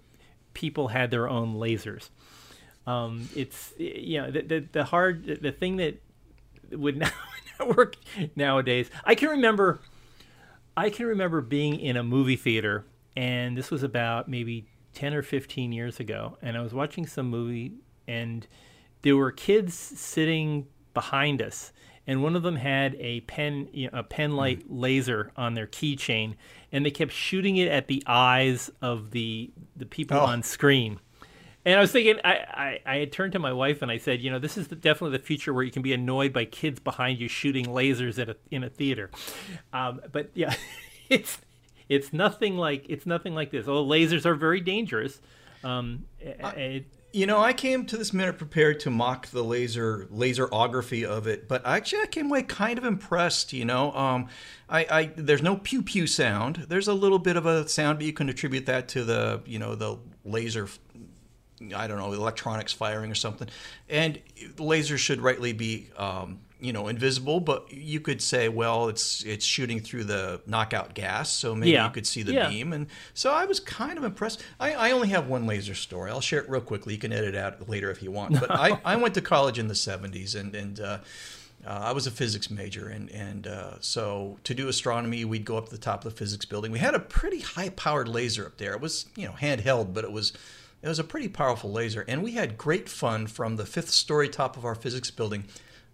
people 0.54 0.88
had 0.88 1.10
their 1.10 1.28
own 1.28 1.54
lasers. 1.56 2.08
Um, 2.86 3.28
it's, 3.36 3.72
you 3.78 4.20
know, 4.22 4.30
the, 4.30 4.42
the, 4.42 4.64
the 4.72 4.84
hard, 4.84 5.24
the 5.42 5.52
thing 5.52 5.76
that 5.76 6.00
would 6.72 6.96
not, 6.96 7.12
not 7.58 7.76
work 7.76 7.96
nowadays. 8.36 8.90
I 9.04 9.14
can 9.14 9.28
remember, 9.30 9.80
I 10.76 10.90
can 10.90 11.06
remember 11.06 11.40
being 11.40 11.78
in 11.80 11.96
a 11.96 12.02
movie 12.02 12.36
theater, 12.36 12.84
and 13.16 13.56
this 13.56 13.70
was 13.70 13.82
about 13.82 14.28
maybe 14.28 14.66
10 14.94 15.14
or 15.14 15.22
15 15.22 15.72
years 15.72 16.00
ago, 16.00 16.38
and 16.42 16.56
I 16.56 16.60
was 16.62 16.72
watching 16.74 17.06
some 17.06 17.28
movie, 17.28 17.72
and 18.06 18.46
there 19.02 19.16
were 19.16 19.30
kids 19.32 19.74
sitting 19.74 20.66
behind 20.94 21.40
us, 21.42 21.72
and 22.06 22.22
one 22.22 22.34
of 22.36 22.42
them 22.42 22.56
had 22.56 22.96
a 22.98 23.20
pen, 23.22 23.68
you 23.72 23.90
know, 23.90 23.98
a 23.98 24.02
pen 24.02 24.34
light 24.34 24.64
laser 24.70 25.30
on 25.36 25.54
their 25.54 25.66
keychain, 25.66 26.34
and 26.72 26.84
they 26.84 26.90
kept 26.90 27.12
shooting 27.12 27.56
it 27.56 27.68
at 27.68 27.86
the 27.88 28.02
eyes 28.06 28.70
of 28.82 29.10
the 29.12 29.50
the 29.76 29.86
people 29.86 30.16
Oh. 30.16 30.24
on 30.24 30.42
screen. 30.42 30.98
And 31.64 31.76
I 31.76 31.80
was 31.82 31.92
thinking, 31.92 32.16
I, 32.24 32.32
I, 32.32 32.80
I 32.86 32.96
had 32.98 33.12
turned 33.12 33.32
to 33.32 33.38
my 33.38 33.52
wife 33.52 33.82
and 33.82 33.90
I 33.90 33.98
said, 33.98 34.22
you 34.22 34.30
know, 34.30 34.38
this 34.38 34.56
is 34.56 34.68
the, 34.68 34.76
definitely 34.76 35.18
the 35.18 35.22
future 35.24 35.52
where 35.52 35.62
you 35.64 35.70
can 35.70 35.82
be 35.82 35.92
annoyed 35.92 36.32
by 36.32 36.46
kids 36.46 36.80
behind 36.80 37.18
you 37.18 37.28
shooting 37.28 37.66
lasers 37.66 38.18
at 38.18 38.30
a, 38.30 38.36
in 38.50 38.64
a 38.64 38.70
theater. 38.70 39.10
Um, 39.74 40.00
but 40.10 40.30
yeah, 40.32 40.54
it's 41.10 41.38
it's 41.88 42.12
nothing 42.12 42.56
like 42.56 42.84
it's 42.88 43.06
nothing 43.06 43.34
like 43.34 43.50
this. 43.50 43.66
Oh, 43.66 43.84
lasers 43.84 44.26
are 44.26 44.34
very 44.34 44.60
dangerous. 44.60 45.20
Um, 45.64 46.04
it, 46.20 46.36
You 47.12 47.26
know, 47.26 47.38
I 47.38 47.54
came 47.54 47.86
to 47.86 47.96
this 47.96 48.12
minute 48.12 48.36
prepared 48.36 48.80
to 48.80 48.90
mock 48.90 49.28
the 49.28 49.42
laser 49.42 50.06
laserography 50.10 51.06
of 51.06 51.26
it, 51.26 51.48
but 51.48 51.66
actually 51.66 52.02
I 52.02 52.06
came 52.06 52.26
away 52.26 52.42
kind 52.42 52.78
of 52.78 52.84
impressed. 52.84 53.52
You 53.52 53.64
know, 53.64 53.92
um, 53.92 54.28
I, 54.68 54.86
I 54.90 55.10
there's 55.16 55.42
no 55.42 55.56
pew 55.56 55.82
pew 55.82 56.06
sound. 56.06 56.66
There's 56.68 56.86
a 56.86 56.94
little 56.94 57.18
bit 57.18 57.36
of 57.36 57.46
a 57.46 57.66
sound, 57.68 57.98
but 57.98 58.06
you 58.06 58.12
can 58.12 58.28
attribute 58.28 58.66
that 58.66 58.88
to 58.88 59.04
the 59.04 59.40
you 59.46 59.58
know 59.58 59.74
the 59.74 59.98
laser. 60.24 60.68
I 61.74 61.88
don't 61.88 61.98
know 61.98 62.12
electronics 62.12 62.72
firing 62.72 63.10
or 63.10 63.16
something, 63.16 63.48
and 63.88 64.20
lasers 64.56 64.98
should 64.98 65.20
rightly 65.20 65.52
be 65.52 65.88
um, 65.96 66.38
you 66.60 66.72
know 66.72 66.88
invisible, 66.88 67.40
but 67.40 67.72
you 67.72 68.00
could 68.00 68.20
say, 68.20 68.48
well, 68.48 68.88
it's 68.88 69.22
it's 69.24 69.44
shooting 69.44 69.80
through 69.80 70.04
the 70.04 70.40
knockout 70.46 70.94
gas, 70.94 71.30
so 71.30 71.54
maybe 71.54 71.72
Yeah. 71.72 71.86
you 71.86 71.92
could 71.92 72.06
see 72.06 72.22
the 72.22 72.32
Yeah. 72.32 72.48
beam, 72.48 72.72
and 72.72 72.86
so 73.14 73.30
I 73.32 73.44
was 73.44 73.60
kind 73.60 73.96
of 73.98 74.04
impressed. 74.04 74.42
I, 74.58 74.72
I 74.74 74.90
only 74.90 75.08
have 75.08 75.28
one 75.28 75.46
laser 75.46 75.74
story. 75.74 76.10
I'll 76.10 76.20
share 76.20 76.40
it 76.40 76.48
real 76.50 76.60
quickly. 76.60 76.94
You 76.94 76.98
can 77.00 77.12
edit 77.12 77.34
it 77.34 77.38
out 77.38 77.68
later 77.68 77.90
if 77.90 78.02
you 78.02 78.10
want. 78.10 78.38
But 78.40 78.50
I, 78.50 78.80
I 78.84 78.96
went 78.96 79.14
to 79.14 79.20
college 79.20 79.58
in 79.58 79.68
the 79.68 79.74
'70s, 79.74 80.34
and 80.34 80.54
and 80.54 80.80
uh, 80.80 80.98
uh, 81.66 81.70
I 81.70 81.92
was 81.92 82.06
a 82.06 82.10
physics 82.10 82.50
major, 82.50 82.88
and 82.88 83.10
and 83.10 83.46
uh, 83.46 83.74
so 83.80 84.38
to 84.44 84.52
do 84.54 84.68
astronomy, 84.68 85.24
we'd 85.24 85.44
go 85.44 85.56
up 85.58 85.66
to 85.66 85.70
the 85.72 85.78
top 85.80 86.04
of 86.04 86.12
the 86.12 86.16
physics 86.18 86.44
building. 86.44 86.72
We 86.72 86.78
had 86.80 86.94
a 86.94 87.00
pretty 87.00 87.40
high-powered 87.40 88.08
laser 88.08 88.46
up 88.46 88.56
there. 88.58 88.72
It 88.72 88.80
was 88.80 89.06
you 89.16 89.26
know 89.26 89.32
handheld, 89.32 89.94
but 89.94 90.02
it 90.04 90.10
was 90.12 90.32
it 90.82 90.88
was 90.88 90.98
a 90.98 91.04
pretty 91.04 91.28
powerful 91.28 91.70
laser, 91.72 92.04
and 92.08 92.22
we 92.22 92.32
had 92.32 92.58
great 92.58 92.88
fun 92.88 93.26
from 93.28 93.56
the 93.56 93.66
fifth 93.66 93.90
story 93.90 94.28
top 94.28 94.56
of 94.56 94.64
our 94.64 94.74
physics 94.74 95.10
building. 95.12 95.44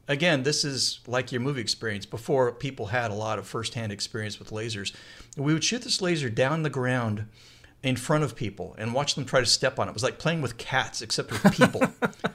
Again, 0.06 0.42
this 0.42 0.64
is 0.64 1.00
like 1.06 1.32
your 1.32 1.40
movie 1.40 1.60
experience. 1.60 2.04
Before 2.04 2.52
people 2.52 2.86
had 2.86 3.10
a 3.10 3.14
lot 3.14 3.38
of 3.38 3.46
firsthand 3.46 3.92
experience 3.92 4.38
with 4.38 4.50
lasers, 4.50 4.94
we 5.36 5.52
would 5.52 5.64
shoot 5.64 5.82
this 5.82 6.02
laser 6.02 6.28
down 6.28 6.62
the 6.62 6.70
ground 6.70 7.26
in 7.82 7.96
front 7.96 8.24
of 8.24 8.34
people 8.34 8.74
and 8.78 8.92
watch 8.92 9.14
them 9.14 9.24
try 9.24 9.40
to 9.40 9.46
step 9.46 9.78
on 9.78 9.88
it. 9.88 9.90
It 9.90 9.94
was 9.94 10.02
like 10.02 10.18
playing 10.18 10.42
with 10.42 10.56
cats, 10.58 11.02
except 11.02 11.30
with 11.30 11.54
people. 11.54 11.82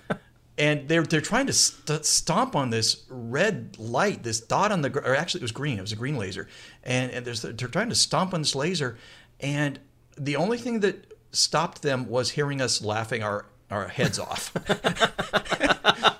and 0.59 0.87
they're 0.87 1.03
they're 1.03 1.21
trying 1.21 1.47
to 1.47 1.53
st- 1.53 2.05
stomp 2.05 2.55
on 2.55 2.69
this 2.69 3.05
red 3.09 3.77
light, 3.79 4.23
this 4.23 4.41
dot 4.41 4.71
on 4.71 4.81
the 4.81 4.89
gr- 4.89 4.99
or 4.99 5.15
actually 5.15 5.39
it 5.39 5.43
was 5.43 5.51
green. 5.51 5.77
It 5.77 5.81
was 5.81 5.91
a 5.91 5.95
green 5.95 6.17
laser, 6.17 6.47
and 6.83 7.11
and 7.11 7.25
there's, 7.25 7.41
they're 7.41 7.53
trying 7.53 7.89
to 7.89 7.95
stomp 7.95 8.33
on 8.33 8.41
this 8.41 8.55
laser, 8.55 8.97
and 9.39 9.79
the 10.17 10.35
only 10.35 10.57
thing 10.57 10.81
that 10.81 11.13
stopped 11.31 11.81
them 11.81 12.09
was 12.09 12.31
hearing 12.31 12.61
us 12.61 12.83
laughing 12.83 13.23
our 13.23 13.45
our 13.71 13.87
heads 13.87 14.19
off. 14.19 14.53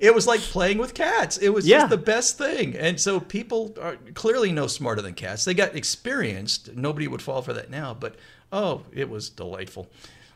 it 0.00 0.14
was 0.14 0.26
like 0.26 0.40
playing 0.40 0.78
with 0.78 0.94
cats. 0.94 1.36
It 1.36 1.50
was 1.50 1.66
Yeah. 1.66 1.80
just 1.80 1.90
the 1.90 1.96
best 1.98 2.38
thing. 2.38 2.74
And 2.74 2.98
so 2.98 3.20
people 3.20 3.76
are 3.80 3.96
clearly 4.14 4.50
no 4.50 4.66
smarter 4.66 5.02
than 5.02 5.14
cats. 5.14 5.44
They 5.44 5.54
got 5.54 5.76
experienced. 5.76 6.74
Nobody 6.74 7.06
would 7.06 7.22
fall 7.22 7.42
for 7.42 7.52
that 7.52 7.70
now, 7.70 7.94
but 7.94 8.16
oh, 8.50 8.82
it 8.92 9.08
was 9.08 9.28
delightful. 9.28 9.88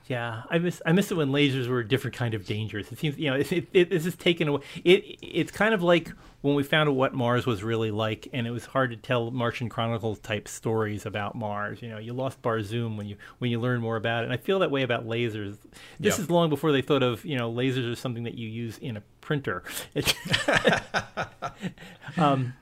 Yeah, 0.06 0.42
I 0.50 0.58
miss 0.58 0.82
I 0.84 0.92
miss 0.92 1.10
it 1.10 1.14
when 1.16 1.30
lasers 1.30 1.66
were 1.66 1.78
a 1.80 1.88
different 1.88 2.14
kind 2.14 2.34
of 2.34 2.44
dangerous. 2.44 2.92
It 2.92 2.98
seems 2.98 3.16
you 3.16 3.30
know 3.30 3.36
it, 3.36 3.50
it, 3.50 3.68
it, 3.72 3.90
this 3.90 4.04
is 4.04 4.14
taken 4.14 4.48
away. 4.48 4.60
It 4.84 5.18
it's 5.22 5.50
kind 5.50 5.72
of 5.72 5.82
like 5.82 6.12
when 6.42 6.54
we 6.54 6.62
found 6.62 6.90
out 6.90 6.94
what 6.94 7.14
Mars 7.14 7.46
was 7.46 7.62
really 7.64 7.90
like, 7.90 8.28
and 8.34 8.46
it 8.46 8.50
was 8.50 8.66
hard 8.66 8.90
to 8.90 8.98
tell 8.98 9.30
Martian 9.30 9.70
Chronicles 9.70 10.18
type 10.18 10.46
stories 10.46 11.06
about 11.06 11.34
Mars. 11.34 11.80
You 11.80 11.88
know, 11.88 11.96
you 11.96 12.12
lost 12.12 12.42
Barsoom 12.42 12.98
when 12.98 13.06
you 13.06 13.16
when 13.38 13.50
you 13.50 13.58
learn 13.58 13.80
more 13.80 13.96
about 13.96 14.24
it, 14.24 14.26
and 14.26 14.32
I 14.34 14.36
feel 14.36 14.58
that 14.58 14.70
way 14.70 14.82
about 14.82 15.06
lasers. 15.06 15.56
This 15.98 16.18
Yeah. 16.18 16.24
is 16.24 16.28
long 16.30 16.50
before 16.50 16.70
they 16.70 16.82
thought 16.82 17.02
of 17.02 17.24
you 17.24 17.38
know 17.38 17.50
lasers 17.50 17.90
are 17.90 17.96
something 17.96 18.24
that 18.24 18.34
you 18.34 18.46
use 18.46 18.76
in 18.78 18.98
a 18.98 19.02
printer. 19.22 19.62
Um, 22.16 22.54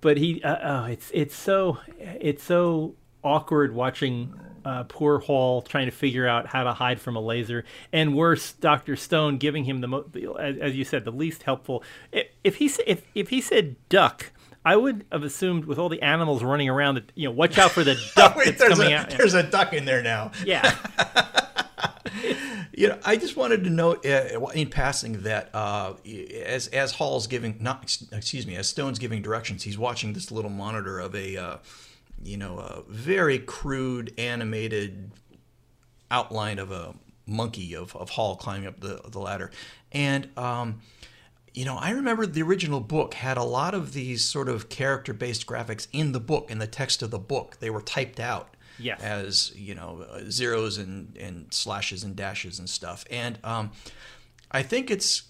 but 0.00 0.16
he 0.16 0.42
uh, 0.42 0.56
oh 0.62 0.84
it's 0.84 1.10
it's 1.14 1.34
so 1.34 1.78
it's 1.98 2.42
so 2.42 2.94
awkward 3.22 3.74
watching 3.74 4.34
uh, 4.64 4.84
poor 4.84 5.18
Hall 5.18 5.62
trying 5.62 5.86
to 5.86 5.92
figure 5.92 6.26
out 6.26 6.46
how 6.46 6.64
to 6.64 6.72
hide 6.72 7.00
from 7.00 7.16
a 7.16 7.20
laser, 7.20 7.64
and 7.92 8.14
worse, 8.14 8.52
Doctor 8.52 8.96
Stone 8.96 9.38
giving 9.38 9.64
him 9.64 9.80
the 9.80 9.88
mo- 9.88 10.06
as, 10.38 10.56
as 10.58 10.76
you 10.76 10.84
said 10.84 11.04
the 11.04 11.10
least 11.10 11.44
helpful. 11.44 11.82
If, 12.12 12.26
if 12.42 12.56
he 12.56 12.70
if 12.86 13.02
if 13.14 13.30
he 13.30 13.40
said 13.40 13.76
duck. 13.88 14.30
I 14.66 14.76
would 14.76 15.04
have 15.12 15.22
assumed, 15.22 15.66
with 15.66 15.78
all 15.78 15.90
the 15.90 16.00
animals 16.00 16.42
running 16.42 16.70
around, 16.70 16.94
that 16.94 17.12
you 17.14 17.28
know, 17.28 17.32
watch 17.32 17.58
out 17.58 17.72
for 17.72 17.84
the 17.84 18.02
duck 18.16 18.34
Wait, 18.34 18.56
that's 18.56 18.74
coming 18.74 18.94
a, 18.94 18.96
out. 18.96 19.10
there's 19.18 19.34
a 19.34 19.42
duck 19.42 19.74
in 19.74 19.84
there 19.84 20.02
now. 20.02 20.30
Yeah, 20.42 20.74
You 22.76 22.88
know, 22.88 22.98
I 23.04 23.16
just 23.16 23.36
wanted 23.36 23.64
to 23.64 23.70
note 23.70 24.04
uh, 24.04 24.46
in 24.54 24.68
passing 24.68 25.22
that 25.22 25.50
uh, 25.54 25.94
as 26.44 26.66
as 26.68 26.92
Hall's 26.92 27.26
giving, 27.26 27.56
not 27.60 27.96
excuse 28.10 28.46
me, 28.46 28.56
as 28.56 28.68
Stone's 28.68 28.98
giving 28.98 29.22
directions, 29.22 29.62
he's 29.62 29.78
watching 29.78 30.12
this 30.12 30.32
little 30.32 30.50
monitor 30.50 30.98
of 30.98 31.14
a, 31.14 31.36
uh, 31.36 31.56
you 32.22 32.36
know, 32.36 32.58
a 32.58 32.82
very 32.88 33.38
crude 33.38 34.12
animated 34.18 35.10
outline 36.10 36.58
of 36.58 36.70
a 36.70 36.94
monkey 37.26 37.74
of, 37.74 37.94
of 37.96 38.10
Hall 38.10 38.36
climbing 38.36 38.66
up 38.66 38.80
the 38.80 39.00
the 39.08 39.18
ladder, 39.18 39.50
and 39.92 40.28
um, 40.36 40.80
you 41.54 41.64
know, 41.64 41.76
I 41.76 41.90
remember 41.90 42.26
the 42.26 42.42
original 42.42 42.80
book 42.80 43.14
had 43.14 43.36
a 43.36 43.44
lot 43.44 43.74
of 43.74 43.92
these 43.92 44.24
sort 44.24 44.48
of 44.48 44.68
character 44.68 45.12
based 45.14 45.46
graphics 45.46 45.86
in 45.92 46.12
the 46.12 46.20
book, 46.20 46.50
in 46.50 46.58
the 46.58 46.66
text 46.66 47.00
of 47.02 47.10
the 47.10 47.18
book. 47.18 47.58
They 47.60 47.70
were 47.70 47.80
typed 47.82 48.18
out 48.18 48.56
Yes. 48.76 49.00
as, 49.00 49.52
you 49.54 49.76
know, 49.76 50.04
uh, 50.10 50.22
zeros 50.28 50.78
and, 50.78 51.16
and 51.16 51.54
slashes 51.54 52.02
and 52.02 52.16
dashes 52.16 52.58
and 52.58 52.68
stuff. 52.68 53.04
And 53.08 53.38
um, 53.44 53.70
I 54.50 54.62
think 54.62 54.90
it's. 54.90 55.22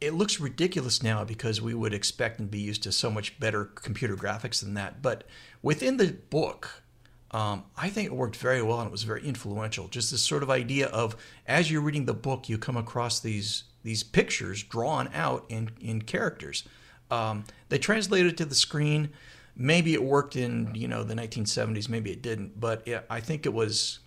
It 0.00 0.14
looks 0.14 0.38
ridiculous 0.38 1.02
now 1.02 1.24
because 1.24 1.60
we 1.60 1.74
would 1.74 1.92
expect 1.92 2.38
and 2.38 2.50
be 2.50 2.60
used 2.60 2.84
to 2.84 2.92
so 2.92 3.10
much 3.10 3.38
better 3.40 3.64
computer 3.64 4.16
graphics 4.16 4.60
than 4.60 4.74
that. 4.74 5.02
But 5.02 5.24
within 5.62 5.96
the 5.96 6.12
book, 6.30 6.82
um, 7.30 7.64
I 7.76 7.88
think 7.90 8.06
it 8.06 8.14
worked 8.14 8.36
very 8.36 8.62
well 8.62 8.78
and 8.78 8.88
it 8.88 8.92
was 8.92 9.02
very 9.02 9.24
influential. 9.24 9.88
Just 9.88 10.10
this 10.10 10.22
sort 10.22 10.42
of 10.42 10.50
idea 10.50 10.86
of 10.86 11.16
as 11.46 11.70
you're 11.70 11.82
reading 11.82 12.06
the 12.06 12.14
book, 12.14 12.48
you 12.48 12.58
come 12.58 12.76
across 12.76 13.20
these 13.20 13.64
these 13.82 14.02
pictures 14.02 14.62
drawn 14.62 15.08
out 15.14 15.44
in 15.48 15.70
in 15.80 16.02
characters. 16.02 16.64
Um, 17.10 17.44
they 17.68 17.78
translated 17.78 18.36
to 18.38 18.44
the 18.44 18.54
screen. 18.54 19.10
Maybe 19.56 19.94
it 19.94 20.02
worked 20.02 20.36
in 20.36 20.74
you 20.74 20.88
know 20.88 21.04
the 21.04 21.14
1970s. 21.14 21.88
Maybe 21.88 22.10
it 22.10 22.22
didn't. 22.22 22.58
But 22.58 22.82
yeah, 22.86 23.00
I 23.10 23.20
think 23.20 23.44
it 23.44 23.52
was. 23.52 23.98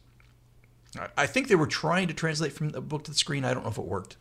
I 1.16 1.26
think 1.26 1.48
they 1.48 1.56
were 1.56 1.68
trying 1.68 2.10
to 2.10 2.14
translate 2.14 2.52
from 2.52 2.70
the 2.70 2.82
book 2.82 3.06
to 3.06 3.12
the 3.12 3.18
screen. 3.18 3.46
I 3.46 3.54
don't 3.54 3.64
know 3.64 3.70
if 3.70 3.78
it 3.78 3.86
worked. 3.86 4.18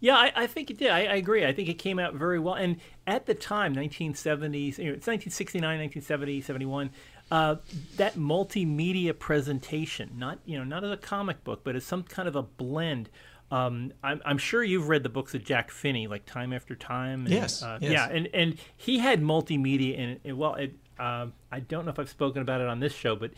Yeah, 0.00 0.16
I, 0.16 0.32
I 0.34 0.46
think 0.46 0.70
it 0.70 0.78
did. 0.78 0.90
I, 0.90 1.00
I 1.00 1.14
agree. 1.16 1.44
I 1.44 1.52
think 1.52 1.68
it 1.68 1.74
came 1.74 1.98
out 1.98 2.14
very 2.14 2.38
well. 2.38 2.54
And 2.54 2.76
at 3.06 3.26
the 3.26 3.34
time, 3.34 3.74
1970s, 3.74 4.78
you 4.78 4.86
know, 4.86 4.92
it's 4.92 5.06
1969, 5.06 5.62
1970, 5.62 6.40
71, 6.40 6.90
uh, 7.30 7.56
that 7.96 8.16
multimedia 8.16 9.16
presentation, 9.16 10.12
not 10.16 10.38
you 10.46 10.58
know, 10.58 10.64
not 10.64 10.84
as 10.84 10.90
a 10.90 10.96
comic 10.96 11.44
book, 11.44 11.60
but 11.62 11.76
as 11.76 11.84
some 11.84 12.02
kind 12.02 12.28
of 12.28 12.34
a 12.34 12.42
blend. 12.42 13.10
Um, 13.52 13.92
I'm, 14.02 14.20
I'm 14.24 14.38
sure 14.38 14.62
you've 14.62 14.88
read 14.88 15.02
the 15.02 15.08
books 15.08 15.34
of 15.34 15.44
Jack 15.44 15.70
Finney, 15.70 16.06
like 16.06 16.24
Time 16.24 16.52
After 16.52 16.76
Time. 16.76 17.26
And, 17.26 17.30
Yes, 17.30 17.62
uh, 17.62 17.78
yes. 17.80 17.92
Yeah, 17.92 18.08
and, 18.08 18.28
and 18.32 18.56
he 18.76 18.98
had 19.00 19.20
multimedia 19.22 19.96
in 19.96 20.20
it. 20.24 20.32
Well, 20.32 20.54
it, 20.54 20.74
um 20.98 21.32
I 21.50 21.60
don't 21.60 21.84
know 21.84 21.90
if 21.90 21.98
I've 21.98 22.08
spoken 22.10 22.42
about 22.42 22.60
it 22.60 22.68
on 22.68 22.80
this 22.80 22.94
show, 22.94 23.16
but 23.16 23.32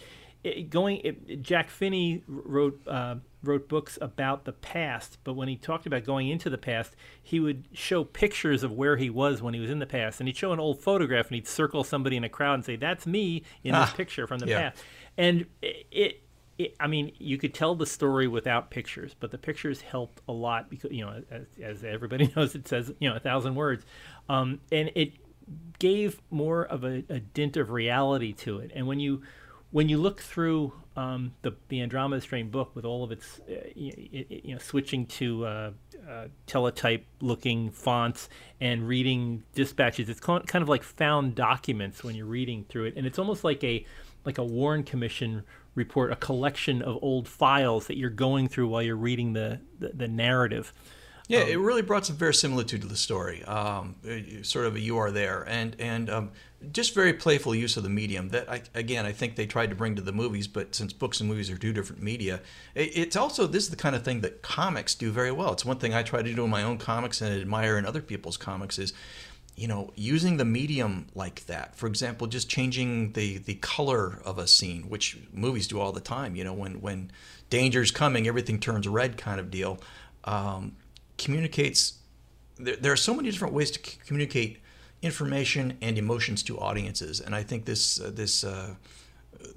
it, 0.44 0.70
going 0.70 1.00
it, 1.04 1.42
Jack 1.42 1.70
Finney 1.70 2.22
wrote 2.26 2.80
uh, 2.86 3.16
wrote 3.42 3.68
books 3.68 3.98
about 4.00 4.44
the 4.44 4.52
past, 4.52 5.18
but 5.24 5.34
when 5.34 5.48
he 5.48 5.56
talked 5.56 5.86
about 5.86 6.04
going 6.04 6.28
into 6.28 6.48
the 6.50 6.58
past, 6.58 6.94
he 7.22 7.40
would 7.40 7.66
show 7.72 8.04
pictures 8.04 8.62
of 8.62 8.72
where 8.72 8.96
he 8.96 9.10
was 9.10 9.42
when 9.42 9.54
he 9.54 9.60
was 9.60 9.70
in 9.70 9.78
the 9.78 9.86
past, 9.86 10.20
and 10.20 10.28
he'd 10.28 10.36
show 10.36 10.52
an 10.52 10.60
old 10.60 10.80
photograph 10.80 11.26
and 11.28 11.34
he'd 11.34 11.48
circle 11.48 11.84
somebody 11.84 12.16
in 12.16 12.24
a 12.24 12.28
crowd 12.28 12.54
and 12.54 12.64
say, 12.64 12.76
"That's 12.76 13.06
me 13.06 13.42
in 13.64 13.72
this 13.72 13.90
Ah, 13.90 13.94
picture 13.96 14.26
from 14.26 14.38
the 14.38 14.46
yeah. 14.48 14.70
past," 14.70 14.82
and 15.16 15.46
it. 15.60 15.86
it 15.90 16.18
it, 16.58 16.76
I 16.78 16.86
mean, 16.86 17.12
you 17.18 17.38
could 17.38 17.54
tell 17.54 17.74
the 17.74 17.86
story 17.86 18.28
without 18.28 18.70
pictures, 18.70 19.16
but 19.18 19.30
the 19.30 19.38
pictures 19.38 19.80
helped 19.80 20.20
a 20.28 20.32
lot 20.32 20.68
because 20.68 20.92
you 20.92 21.02
know, 21.04 21.22
as, 21.30 21.46
as 21.60 21.82
everybody 21.82 22.30
knows, 22.36 22.54
it 22.54 22.68
says 22.68 22.92
you 23.00 23.08
know 23.08 23.16
a 23.16 23.20
thousand 23.20 23.54
words, 23.54 23.86
um, 24.28 24.60
and 24.70 24.92
it 24.94 25.14
gave 25.78 26.20
more 26.30 26.64
of 26.64 26.84
a, 26.84 27.04
a 27.08 27.20
dint 27.20 27.56
of 27.56 27.70
reality 27.70 28.32
to 28.34 28.58
it. 28.58 28.70
And 28.74 28.86
when 28.86 29.00
you 29.00 29.22
when 29.72 29.88
you 29.88 29.98
look 29.98 30.20
through 30.20 30.72
um, 30.96 31.32
the 31.42 31.52
the 31.68 31.80
Andromeda 31.80 32.20
Strain 32.20 32.50
book 32.50 32.70
with 32.76 32.84
all 32.84 33.02
of 33.02 33.10
its 33.10 33.40
uh, 33.40 33.54
y- 33.76 33.92
y- 33.96 34.08
y- 34.12 34.40
you 34.44 34.52
know 34.52 34.58
switching 34.58 35.06
to 35.06 35.46
uh, 35.46 35.70
uh, 36.08 36.28
teletype 36.46 37.04
looking 37.20 37.70
fonts 37.70 38.28
and 38.60 38.86
reading 38.86 39.42
dispatches, 39.54 40.08
it's 40.08 40.20
kind 40.20 40.62
of 40.62 40.68
like 40.68 40.82
found 40.82 41.34
documents 41.34 42.04
when 42.04 42.14
you're 42.14 42.26
reading 42.26 42.64
through 42.68 42.84
it, 42.84 42.94
and 42.96 43.06
it's 43.06 43.18
almost 43.18 43.42
like 43.42 43.64
a 43.64 43.84
like 44.24 44.38
a 44.38 44.44
Warren 44.44 44.84
Commission 44.84 45.42
report, 45.74 46.12
a 46.12 46.16
collection 46.16 46.82
of 46.82 46.98
old 47.02 47.26
files 47.26 47.86
that 47.86 47.96
you're 47.96 48.10
going 48.10 48.48
through 48.48 48.68
while 48.68 48.82
you're 48.82 48.94
reading 48.96 49.32
the 49.32 49.60
the, 49.78 49.88
the 49.88 50.08
narrative. 50.08 50.72
Yeah, 51.28 51.44
it 51.44 51.58
really 51.58 51.82
brought 51.82 52.04
some 52.04 52.16
verisimilitude 52.16 52.82
to 52.82 52.86
the 52.88 52.96
story. 52.96 53.42
Um, 53.44 53.96
sort 54.42 54.66
of 54.66 54.76
a 54.76 54.80
you 54.80 54.98
are 54.98 55.10
there, 55.10 55.44
and 55.48 55.74
and 55.78 56.10
um, 56.10 56.32
just 56.72 56.94
very 56.94 57.12
playful 57.12 57.54
use 57.54 57.76
of 57.76 57.82
the 57.82 57.88
medium. 57.88 58.28
That 58.28 58.50
I, 58.50 58.62
again, 58.74 59.06
I 59.06 59.12
think 59.12 59.36
they 59.36 59.46
tried 59.46 59.70
to 59.70 59.76
bring 59.76 59.96
to 59.96 60.02
the 60.02 60.12
movies, 60.12 60.46
but 60.46 60.74
since 60.74 60.92
books 60.92 61.20
and 61.20 61.28
movies 61.28 61.50
are 61.50 61.58
two 61.58 61.72
different 61.72 62.02
media, 62.02 62.40
it, 62.74 62.96
it's 62.96 63.16
also 63.16 63.46
this 63.46 63.64
is 63.64 63.70
the 63.70 63.76
kind 63.76 63.96
of 63.96 64.04
thing 64.04 64.20
that 64.20 64.42
comics 64.42 64.94
do 64.94 65.10
very 65.10 65.32
well. 65.32 65.52
It's 65.52 65.64
one 65.64 65.78
thing 65.78 65.94
I 65.94 66.02
try 66.02 66.22
to 66.22 66.34
do 66.34 66.44
in 66.44 66.50
my 66.50 66.62
own 66.62 66.78
comics 66.78 67.20
and 67.20 67.34
admire 67.40 67.78
in 67.78 67.86
other 67.86 68.02
people's 68.02 68.36
comics 68.36 68.78
is 68.78 68.92
you 69.56 69.68
know, 69.68 69.92
using 69.94 70.38
the 70.38 70.44
medium 70.44 71.06
like 71.14 71.44
that. 71.46 71.76
For 71.76 71.86
example, 71.86 72.26
just 72.26 72.48
changing 72.48 73.12
the 73.12 73.38
the 73.38 73.54
color 73.56 74.18
of 74.24 74.38
a 74.38 74.46
scene, 74.46 74.88
which 74.88 75.18
movies 75.32 75.68
do 75.68 75.78
all 75.78 75.92
the 75.92 76.00
time. 76.00 76.36
You 76.36 76.44
know, 76.44 76.54
when 76.54 76.80
when 76.80 77.10
danger's 77.50 77.90
coming, 77.90 78.26
everything 78.26 78.58
turns 78.58 78.88
red, 78.88 79.18
kind 79.18 79.38
of 79.38 79.50
deal. 79.50 79.78
Um, 80.24 80.76
communicates. 81.18 81.98
There, 82.56 82.76
there 82.76 82.92
are 82.92 82.96
so 82.96 83.14
many 83.14 83.30
different 83.30 83.54
ways 83.54 83.70
to 83.72 83.80
communicate 84.06 84.61
information 85.02 85.76
and 85.80 85.98
emotions 85.98 86.42
to 86.44 86.58
audiences, 86.58 87.20
and 87.20 87.34
I 87.34 87.42
think 87.42 87.64
this 87.64 88.00
uh, 88.00 88.10
this. 88.12 88.44
Uh, 88.44 88.74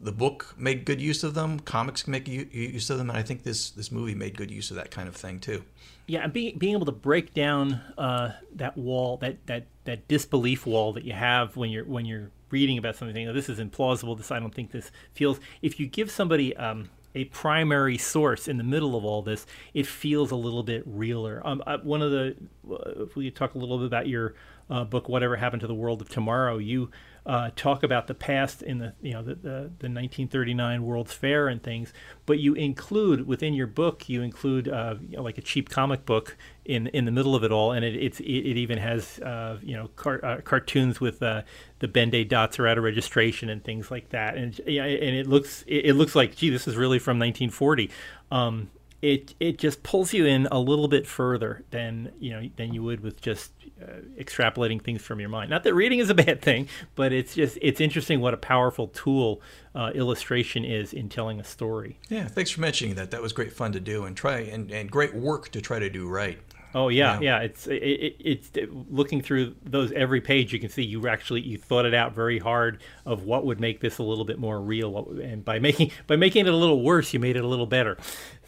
the 0.02 0.12
book 0.12 0.56
made 0.58 0.84
good 0.84 1.00
use 1.00 1.24
of 1.24 1.36
them. 1.36 1.60
Comics 1.60 2.08
make 2.08 2.28
use 2.28 2.90
of 2.90 2.98
them, 2.98 3.10
and 3.10 3.20
I 3.20 3.22
think 3.22 3.44
this 3.44 3.70
this 3.70 3.92
movie 3.92 4.16
made 4.16 4.36
good 4.36 4.50
use 4.50 4.72
of 4.72 4.78
that 4.78 4.90
kind 4.90 5.08
of 5.08 5.16
thing 5.16 5.40
too. 5.40 5.64
Yeah, 6.08 6.24
and 6.24 6.34
being 6.34 6.58
being 6.58 6.74
able 6.74 6.86
to 6.86 6.92
break 6.92 7.34
down 7.34 7.82
uh, 7.98 8.32
that 8.56 8.78
wall, 8.78 9.18
that, 9.18 9.46
that 9.48 9.68
that 9.86 10.08
disbelief 10.08 10.66
wall 10.66 10.94
that 10.94 11.04
you 11.04 11.14
have 11.14 11.56
when 11.56 11.70
you're 11.70 11.86
when 11.86 12.06
you're 12.06 12.32
reading 12.50 12.78
about 12.78 12.96
something. 12.96 13.28
"Oh, 13.28 13.34
This 13.34 13.50
is 13.50 13.60
implausible. 13.60 14.18
This 14.18 14.32
I 14.32 14.40
don't 14.40 14.54
think 14.54 14.72
this 14.72 14.92
feels. 15.14 15.40
If 15.62 15.80
you 15.80 15.88
give 15.88 16.10
somebody 16.12 16.56
um, 16.58 16.90
a 17.16 17.26
primary 17.26 17.98
source 17.98 18.48
in 18.48 18.58
the 18.58 18.64
middle 18.64 18.96
of 18.96 19.06
all 19.06 19.22
this, 19.22 19.48
it 19.74 19.88
feels 19.88 20.32
a 20.32 20.36
little 20.36 20.64
bit 20.64 20.84
realer. 20.86 21.42
Um, 21.46 21.64
uh, 21.66 21.78
one 21.80 22.02
of 22.02 22.12
the, 22.12 22.36
uh, 22.70 23.04
if 23.04 23.16
we 23.16 23.32
talk 23.32 23.56
a 23.56 23.58
little 23.58 23.78
bit 23.78 23.88
about 23.88 24.08
your 24.08 24.36
uh, 24.70 24.84
book, 24.84 25.10
"Whatever 25.10 25.36
Happened 25.38 25.62
to 25.62 25.68
the 25.68 25.76
World 25.76 26.02
of 26.02 26.10
Tomorrow," 26.10 26.58
you 26.58 26.92
uh, 27.26 27.50
talk 27.56 27.82
about 27.82 28.06
the 28.06 28.14
past 28.14 28.62
in 28.62 28.78
the 28.78 28.94
you 29.02 29.14
know 29.14 29.24
the, 29.24 29.34
the, 29.34 29.52
the 29.80 29.90
1939 29.90 30.84
World's 30.84 31.14
Fair 31.14 31.48
and 31.48 31.62
things, 31.62 31.92
but 32.26 32.38
you 32.38 32.54
include 32.54 33.26
within 33.26 33.54
your 33.56 33.66
book 33.66 34.08
you 34.08 34.22
include 34.22 34.68
uh, 34.68 34.96
you 35.10 35.18
know, 35.18 35.24
like 35.24 35.38
a 35.38 35.42
cheap 35.42 35.70
comic 35.70 36.06
book 36.06 36.38
in 36.66 36.88
in 36.88 37.06
the 37.06 37.12
middle 37.12 37.34
of 37.36 37.44
it 37.44 37.52
all, 37.52 37.72
and 37.72 37.84
it 37.84 37.96
it, 37.96 38.20
it 38.20 38.58
even 38.58 38.78
has 38.78 39.20
uh, 39.20 39.58
you 39.64 39.76
know 39.76 39.88
car, 39.96 40.24
uh, 40.24 40.42
cartoons 40.42 41.00
with 41.00 41.24
uh, 41.24 41.42
the 41.80 41.88
Ben-Day 41.88 42.26
dots 42.26 42.60
are 42.60 42.68
out 42.68 42.78
of 42.78 42.84
registration 42.84 43.50
and 43.50 43.64
things 43.64 43.90
like 43.90 44.10
that, 44.10 44.38
and 44.38 44.60
yeah, 44.68 44.84
and 44.84 45.16
it 45.16 45.26
looks 45.26 45.64
it, 45.68 45.86
it 45.86 45.94
looks 45.96 46.16
like 46.16 46.36
gee 46.36 46.50
this 46.50 46.68
is 46.68 46.76
really 46.76 47.00
from 47.00 47.18
1940. 47.18 47.90
Um, 48.32 48.70
it 49.06 49.36
it 49.40 49.60
just 49.60 49.84
pulls 49.84 50.14
you 50.14 50.26
in 50.26 50.48
a 50.52 50.60
little 50.60 50.88
bit 50.88 51.06
further 51.06 51.64
than 51.70 52.12
you 52.20 52.32
know 52.32 52.50
than 52.56 52.74
you 52.74 52.82
would 52.82 53.02
with 53.02 53.22
just 53.22 53.52
uh, 53.80 54.02
extrapolating 54.20 54.82
things 54.82 55.02
from 55.04 55.20
your 55.20 55.30
mind. 55.30 55.52
Not 55.52 55.64
that 55.64 55.76
reading 55.76 56.00
is 56.00 56.10
a 56.10 56.14
bad 56.26 56.42
thing, 56.42 56.68
but 56.96 57.14
it's 57.14 57.36
just 57.36 57.60
it's 57.62 57.80
interesting 57.80 58.20
what 58.20 58.34
a 58.34 58.38
powerful 58.38 58.88
tool 58.88 59.42
uh, 59.76 59.92
illustration 59.94 60.66
is 60.66 60.92
in 60.92 61.08
telling 61.08 61.40
a 61.40 61.44
story. 61.44 62.00
Yeah, 62.10 62.28
thanks 62.28 62.50
for 62.50 62.62
mentioning 62.62 62.96
that. 62.96 63.12
That 63.12 63.22
was 63.22 63.32
great 63.32 63.54
fun 63.54 63.74
to 63.74 63.80
do, 63.80 64.06
and 64.06 64.18
try 64.18 64.40
and, 64.40 64.72
and 64.72 64.90
great 64.90 65.14
work 65.14 65.50
to 65.50 65.62
try 65.62 65.78
to 65.78 65.90
do 65.90 66.10
right. 66.10 66.40
Oh 66.76 66.90
yeah, 66.90 67.20
yeah. 67.22 67.40
yeah. 67.40 67.40
It's 67.40 67.68
it, 67.68 67.76
it, 67.76 68.16
it's 68.20 68.52
looking 68.90 69.22
through 69.22 69.56
those 69.64 69.94
every 69.94 70.20
page. 70.20 70.52
You 70.52 70.60
can 70.60 70.70
see 70.70 70.84
you 70.84 71.08
actually 71.08 71.42
you 71.42 71.58
thought 71.58 71.86
it 71.86 71.94
out 71.94 72.14
very 72.14 72.38
hard 72.38 72.82
of 73.06 73.24
what 73.24 73.46
would 73.46 73.62
make 73.62 73.80
this 73.80 73.98
a 73.98 74.04
little 74.04 74.26
bit 74.26 74.40
more 74.40 74.60
real. 74.60 74.92
What, 74.92 75.08
and 75.24 75.46
by 75.46 75.60
making 75.60 75.92
by 76.06 76.18
making 76.18 76.48
it 76.48 76.54
a 76.54 76.58
little 76.58 76.84
worse, 76.84 77.14
you 77.14 77.20
made 77.20 77.38
it 77.38 77.46
a 77.46 77.48
little 77.48 77.66
better. 77.66 77.98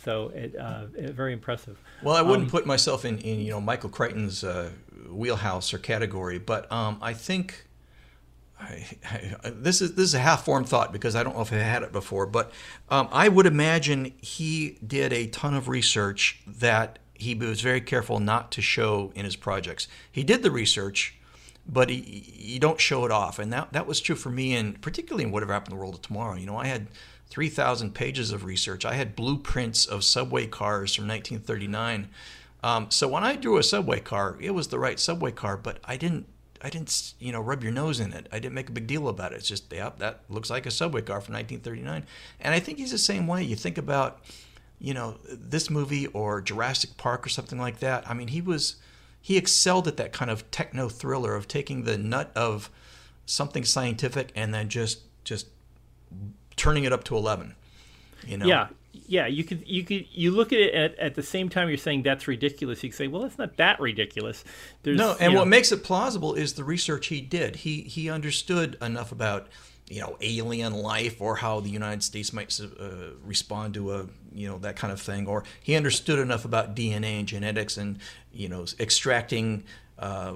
So 0.07 0.29
it, 0.29 0.55
uh, 0.57 0.85
it 0.95 1.13
very 1.15 1.33
impressive. 1.33 1.77
Well, 2.01 2.15
I 2.15 2.21
wouldn't 2.21 2.47
um, 2.47 2.49
put 2.49 2.65
myself 2.65 3.03
in, 3.03 3.17
in 3.17 3.41
you 3.41 3.51
know 3.51 3.59
Michael 3.59 3.89
Crichton's 3.89 4.41
uh, 4.41 4.69
wheelhouse 5.09 5.73
or 5.73 5.79
category, 5.79 6.39
but 6.39 6.71
um, 6.71 6.97
I 7.01 7.13
think. 7.13 7.65
I, 8.57 8.85
I, 9.43 9.49
this 9.49 9.81
is 9.81 9.95
this 9.95 10.05
is 10.05 10.13
a 10.15 10.19
half-formed 10.19 10.69
thought 10.69 10.93
because 10.93 11.13
I 11.13 11.23
don't 11.23 11.35
know 11.35 11.41
if 11.41 11.51
I 11.51 11.57
had 11.57 11.83
it 11.83 11.91
before, 11.91 12.25
but 12.25 12.53
um, 12.89 13.09
I 13.11 13.27
would 13.27 13.45
imagine 13.45 14.13
he 14.21 14.77
did 14.87 15.11
a 15.11 15.27
ton 15.27 15.53
of 15.53 15.67
research 15.67 16.39
that 16.47 16.99
he 17.13 17.35
was 17.35 17.59
very 17.59 17.81
careful 17.81 18.19
not 18.21 18.51
to 18.53 18.61
show 18.61 19.11
in 19.13 19.25
his 19.25 19.35
projects. 19.35 19.89
He 20.09 20.23
did 20.23 20.41
the 20.41 20.51
research, 20.51 21.15
but 21.67 21.89
he, 21.89 22.33
you 22.35 22.59
don't 22.59 22.79
show 22.79 23.03
it 23.05 23.11
off, 23.11 23.39
and 23.39 23.51
that 23.51 23.73
that 23.73 23.85
was 23.85 23.99
true 23.99 24.15
for 24.15 24.29
me, 24.29 24.55
and 24.55 24.81
particularly 24.81 25.25
in 25.25 25.31
whatever 25.31 25.51
happened 25.53 25.73
in 25.73 25.77
the 25.77 25.81
world 25.81 25.95
of 25.95 26.01
tomorrow. 26.01 26.35
You 26.35 26.45
know, 26.45 26.57
I 26.57 26.67
had 26.67 26.87
3,000 27.29 27.93
pages 27.93 28.31
of 28.31 28.45
research. 28.45 28.85
I 28.85 28.93
had 28.93 29.15
blueprints 29.15 29.85
of 29.85 30.03
subway 30.03 30.47
cars 30.47 30.95
from 30.95 31.07
1939. 31.07 32.09
Um, 32.63 32.89
so 32.89 33.07
when 33.07 33.23
I 33.23 33.35
drew 33.35 33.57
a 33.57 33.63
subway 33.63 33.99
car, 33.99 34.37
it 34.39 34.51
was 34.51 34.69
the 34.69 34.79
right 34.79 34.99
subway 34.99 35.31
car, 35.31 35.57
but 35.57 35.79
I 35.83 35.97
didn't, 35.97 36.25
I 36.61 36.69
didn't, 36.69 37.13
you 37.19 37.31
know, 37.31 37.41
rub 37.41 37.63
your 37.63 37.71
nose 37.71 37.99
in 37.99 38.13
it. 38.13 38.27
I 38.31 38.39
didn't 38.39 38.55
make 38.55 38.69
a 38.69 38.71
big 38.71 38.87
deal 38.87 39.07
about 39.09 39.33
it. 39.33 39.35
It's 39.35 39.47
just, 39.47 39.71
yeah, 39.71 39.91
that 39.99 40.21
looks 40.29 40.49
like 40.49 40.65
a 40.65 40.71
subway 40.71 41.01
car 41.01 41.21
from 41.21 41.35
1939. 41.35 42.05
And 42.39 42.53
I 42.53 42.59
think 42.59 42.79
he's 42.79 42.91
the 42.91 42.97
same 42.97 43.27
way. 43.27 43.43
You 43.43 43.55
think 43.55 43.77
about, 43.77 44.21
you 44.79 44.93
know, 44.93 45.17
this 45.29 45.69
movie 45.69 46.07
or 46.07 46.41
Jurassic 46.41 46.97
Park 46.97 47.25
or 47.25 47.29
something 47.29 47.59
like 47.59 47.79
that. 47.79 48.09
I 48.09 48.13
mean, 48.13 48.29
he 48.29 48.41
was, 48.41 48.77
he 49.21 49.37
excelled 49.37 49.87
at 49.87 49.97
that 49.97 50.13
kind 50.13 50.31
of 50.31 50.49
techno 50.49 50.89
thriller 50.89 51.35
of 51.35 51.47
taking 51.47 51.83
the 51.83 51.97
nut 51.97 52.31
of 52.35 52.71
something 53.25 53.63
scientific 53.63 54.31
and 54.35 54.53
then 54.53 54.69
just, 54.69 55.01
just 55.23 55.47
turning 56.57 56.83
it 56.83 56.91
up 56.91 57.03
to 57.05 57.15
11 57.15 57.55
you 58.25 58.37
know? 58.37 58.45
Yeah 58.45 58.67
yeah 59.07 59.27
you 59.27 59.43
could 59.43 59.65
you 59.67 59.83
could 59.83 60.05
you 60.11 60.31
look 60.31 60.51
at 60.51 60.59
it 60.59 60.73
at, 60.73 60.99
at 60.99 61.15
the 61.15 61.23
same 61.23 61.49
time 61.49 61.69
you're 61.69 61.77
saying 61.77 62.03
that's 62.03 62.27
ridiculous 62.27 62.83
you 62.83 62.89
could 62.89 62.97
say 62.97 63.07
well 63.07 63.23
it's 63.23 63.37
not 63.37 63.55
that 63.57 63.79
ridiculous. 63.79 64.43
There's, 64.83 64.97
no 64.97 65.15
and 65.19 65.33
what 65.33 65.45
know, 65.45 65.49
makes 65.49 65.71
it 65.71 65.83
plausible 65.83 66.33
is 66.33 66.53
the 66.53 66.63
research 66.63 67.07
he 67.07 67.21
did. 67.21 67.57
He 67.57 67.81
he 67.81 68.09
understood 68.09 68.77
enough 68.81 69.11
about 69.11 69.47
you 69.89 70.01
know 70.01 70.17
alien 70.19 70.73
life 70.73 71.21
or 71.21 71.37
how 71.37 71.61
the 71.61 71.69
united 71.69 72.03
states 72.03 72.33
might 72.33 72.59
uh, 72.59 72.87
respond 73.23 73.73
to 73.75 73.93
a 73.93 74.07
you 74.33 74.47
know 74.47 74.57
that 74.57 74.75
kind 74.75 74.91
of 74.91 74.99
thing 74.99 75.27
or 75.27 75.45
he 75.63 75.75
understood 75.75 76.19
enough 76.19 76.43
about 76.43 76.75
dna 76.75 77.19
and 77.19 77.27
genetics 77.27 77.77
and 77.77 77.97
you 78.33 78.49
know 78.49 78.65
extracting 78.81 79.63
uh, 79.97 80.33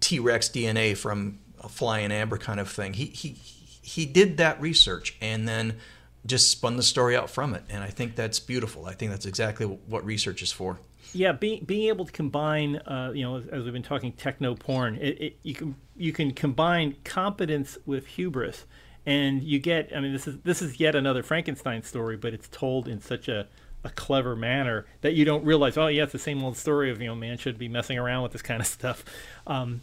t-rex 0.00 0.50
dna 0.50 0.94
from 0.94 1.38
a 1.64 1.68
flying 1.68 2.12
amber 2.12 2.38
kind 2.38 2.60
of 2.60 2.70
thing. 2.70 2.92
He 2.92 3.06
he 3.06 3.30
he 3.84 4.06
did 4.06 4.38
that 4.38 4.60
research 4.60 5.16
and 5.20 5.46
then 5.46 5.76
just 6.26 6.50
spun 6.50 6.76
the 6.76 6.82
story 6.82 7.14
out 7.14 7.28
from 7.28 7.54
it. 7.54 7.62
And 7.68 7.84
I 7.84 7.88
think 7.88 8.16
that's 8.16 8.40
beautiful. 8.40 8.86
I 8.86 8.94
think 8.94 9.10
that's 9.10 9.26
exactly 9.26 9.66
what 9.66 10.04
research 10.06 10.42
is 10.42 10.50
for. 10.50 10.78
Yeah, 11.12 11.32
being 11.32 11.64
being 11.64 11.88
able 11.88 12.06
to 12.06 12.12
combine, 12.12 12.76
uh, 12.76 13.12
you 13.14 13.22
know, 13.22 13.36
as, 13.36 13.46
as, 13.46 13.64
we've 13.64 13.72
been 13.72 13.82
talking 13.82 14.12
techno 14.12 14.54
porn, 14.54 14.96
it, 14.96 15.20
it, 15.20 15.36
you 15.42 15.54
can 15.54 15.76
you 15.96 16.12
can 16.12 16.32
combine 16.32 16.96
competence 17.04 17.78
with 17.86 18.06
hubris, 18.06 18.64
and 19.04 19.42
you 19.42 19.60
get. 19.60 19.92
I 19.94 20.00
mean, 20.00 20.12
this 20.12 20.26
is 20.26 20.38
this 20.40 20.62
is 20.62 20.80
yet 20.80 20.96
another 20.96 21.22
Frankenstein 21.22 21.82
story, 21.82 22.16
but 22.16 22.32
it's 22.34 22.48
told 22.48 22.88
in 22.88 23.00
such 23.00 23.28
a 23.28 23.46
a 23.84 23.90
clever 23.90 24.34
manner 24.34 24.86
that 25.02 25.12
you 25.12 25.24
don't 25.24 25.44
realize. 25.44 25.76
Oh, 25.76 25.86
yeah, 25.86 26.04
it's 26.04 26.12
the 26.12 26.18
same 26.18 26.42
old 26.42 26.56
story 26.56 26.90
of 26.90 27.00
you 27.00 27.06
know, 27.06 27.14
man 27.14 27.36
should 27.38 27.58
be 27.58 27.68
messing 27.68 27.98
around 27.98 28.22
with 28.22 28.32
this 28.32 28.42
kind 28.42 28.60
of 28.60 28.66
stuff. 28.66 29.04
Um, 29.46 29.82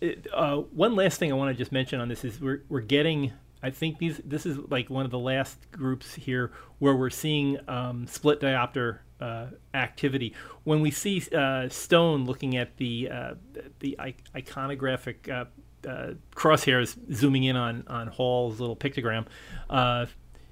it, 0.00 0.26
uh, 0.32 0.56
one 0.56 0.94
last 0.94 1.18
thing 1.18 1.32
I 1.32 1.34
want 1.34 1.54
to 1.56 1.58
just 1.58 1.72
mention 1.72 2.00
on 2.00 2.08
this 2.08 2.24
is 2.24 2.40
we're 2.40 2.62
we're 2.68 2.80
getting. 2.80 3.32
I 3.62 3.70
think 3.70 3.98
these 3.98 4.20
this 4.24 4.46
is 4.46 4.58
like 4.68 4.90
one 4.90 5.04
of 5.04 5.10
the 5.10 5.18
last 5.18 5.70
groups 5.72 6.14
here 6.14 6.52
where 6.78 6.94
we're 6.94 7.10
seeing 7.10 7.58
um, 7.68 8.06
split 8.06 8.40
diopter 8.40 8.98
uh, 9.20 9.46
activity. 9.74 10.34
When 10.64 10.80
we 10.80 10.90
see 10.90 11.22
uh, 11.34 11.68
Stone 11.68 12.26
looking 12.26 12.56
at 12.56 12.76
the 12.76 13.10
uh, 13.10 13.34
the 13.80 13.98
iconographic 14.34 15.30
uh, 15.30 15.88
uh, 15.88 16.14
crosshairs 16.34 16.96
zooming 17.12 17.44
in 17.44 17.56
on 17.56 17.84
on 17.86 18.08
Hall's 18.08 18.60
little 18.60 18.76
pictogram, 18.76 19.26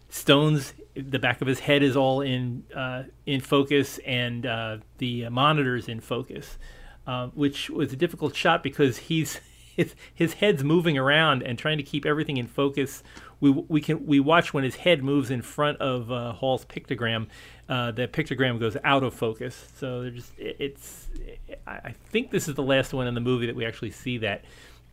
Stone's 0.09 0.72
the 0.94 1.18
back 1.18 1.40
of 1.40 1.48
his 1.48 1.59
head 1.61 1.83
is 1.83 1.96
all 1.96 2.22
in 2.22 2.64
in 3.26 3.40
focus 3.40 3.98
and 4.07 4.44
the 4.98 5.28
monitors 5.28 5.88
in 5.88 6.00
focus 6.00 6.57
uh, 7.07 7.29
which 7.29 7.71
was 7.71 7.93
a 7.93 7.97
difficult 7.97 8.35
shot 8.35 8.62
because 8.62 8.99
he's 8.99 9.40
his, 9.77 9.95
his 10.14 10.35
head's 10.35 10.62
moving 10.62 10.97
around 10.97 11.43
and 11.43 11.59
trying 11.59 11.79
to 11.79 11.83
keep 11.83 12.07
everything 12.07 12.37
in 12.37 12.47
focus. 12.47 13.03
We 13.40 13.51
we 13.51 13.81
can 13.81 14.07
we 14.07 14.21
watch 14.21 14.55
when 14.55 14.64
his 14.64 14.77
head 14.77 15.03
moves 15.03 15.31
in 15.31 15.43
front 15.43 15.79
of 15.81 16.11
uh, 16.11 16.33
Hall's 16.33 16.64
pictogram. 16.64 17.27
Uh, 17.69 17.90
the 17.90 18.07
pictogram 18.09 18.61
goes 18.61 18.77
out 18.85 19.03
of 19.03 19.14
focus. 19.14 19.69
So 19.77 20.09
just 20.11 20.38
it, 20.38 20.57
it's 20.59 21.09
I 21.67 21.95
think 22.11 22.31
this 22.31 22.49
is 22.49 22.55
the 22.55 22.62
last 22.62 22.93
one 22.93 23.07
in 23.07 23.14
the 23.14 23.21
movie 23.21 23.47
that 23.47 23.57
we 23.57 23.67
actually 23.67 23.90
see 23.90 24.19
that. 24.19 24.45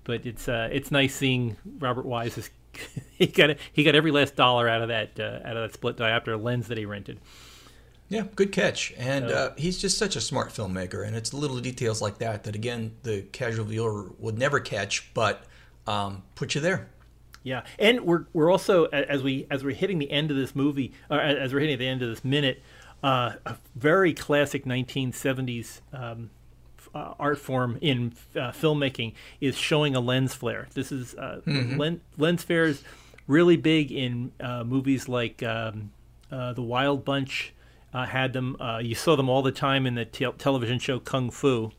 But 0.03 0.25
it's 0.25 0.47
uh, 0.47 0.69
it's 0.71 0.91
nice 0.91 1.15
seeing 1.15 1.57
Robert 1.79 2.05
Wise. 2.05 2.49
he 3.11 3.27
got 3.27 3.57
he 3.71 3.83
got 3.83 3.95
every 3.95 4.11
last 4.11 4.35
dollar 4.35 4.67
out 4.67 4.81
of 4.81 4.87
that 4.89 5.19
uh, 5.19 5.47
out 5.47 5.55
of 5.55 5.69
that 5.69 5.73
split 5.73 5.97
diopter 5.97 6.41
lens 6.41 6.67
that 6.67 6.77
he 6.77 6.85
rented. 6.85 7.19
Yeah, 8.11 8.23
good 8.35 8.51
catch. 8.51 8.93
And 8.97 9.31
uh, 9.31 9.51
he's 9.55 9.77
just 9.77 9.97
such 9.97 10.17
a 10.17 10.21
smart 10.21 10.49
filmmaker, 10.49 11.07
and 11.07 11.15
it's 11.15 11.33
little 11.33 11.61
details 11.61 12.01
like 12.01 12.17
that 12.17 12.43
that 12.43 12.55
again 12.55 12.91
the 13.03 13.21
casual 13.31 13.63
viewer 13.63 14.11
would 14.19 14.37
never 14.37 14.59
catch, 14.59 15.13
but 15.13 15.45
um, 15.87 16.21
put 16.35 16.53
you 16.53 16.59
there. 16.59 16.89
Yeah, 17.43 17.63
and 17.79 18.01
we're 18.01 18.25
we're 18.33 18.51
also 18.51 18.83
as 18.87 19.23
we 19.23 19.47
as 19.49 19.63
we're 19.63 19.73
hitting 19.73 19.97
the 19.97 20.11
end 20.11 20.29
of 20.29 20.35
this 20.35 20.53
movie, 20.53 20.91
or 21.09 21.21
as 21.21 21.53
we're 21.53 21.61
hitting 21.61 21.79
the 21.79 21.87
end 21.87 22.01
of 22.01 22.09
this 22.09 22.25
minute, 22.25 22.61
uh, 23.01 23.35
a 23.45 23.55
very 23.77 24.13
classic 24.13 24.65
1970s 24.65 25.79
um, 25.93 26.31
uh, 26.93 27.13
art 27.17 27.39
form 27.39 27.77
in 27.79 28.11
uh, 28.35 28.51
filmmaking 28.51 29.13
is 29.39 29.57
showing 29.57 29.95
a 29.95 30.01
lens 30.01 30.33
flare. 30.33 30.67
This 30.73 30.91
is 30.91 31.15
uh, 31.15 31.39
mm-hmm. 31.47 31.77
len- 31.77 32.01
lens 32.17 32.43
flares 32.43 32.83
really 33.25 33.55
big 33.55 33.89
in 33.89 34.33
uh, 34.41 34.65
movies 34.65 35.07
like 35.07 35.41
um, 35.43 35.91
uh, 36.29 36.51
The 36.51 36.61
Wild 36.61 37.05
Bunch 37.05 37.53
uh, 37.93 38.05
had 38.05 38.33
them. 38.33 38.55
Uh, 38.59 38.79
you 38.79 38.95
saw 38.95 39.15
them 39.15 39.29
all 39.29 39.41
the 39.41 39.51
time 39.51 39.85
in 39.85 39.95
the 39.95 40.05
te- 40.05 40.31
television 40.37 40.79
show 40.79 40.99
Kung 40.99 41.29
Fu. 41.31 41.71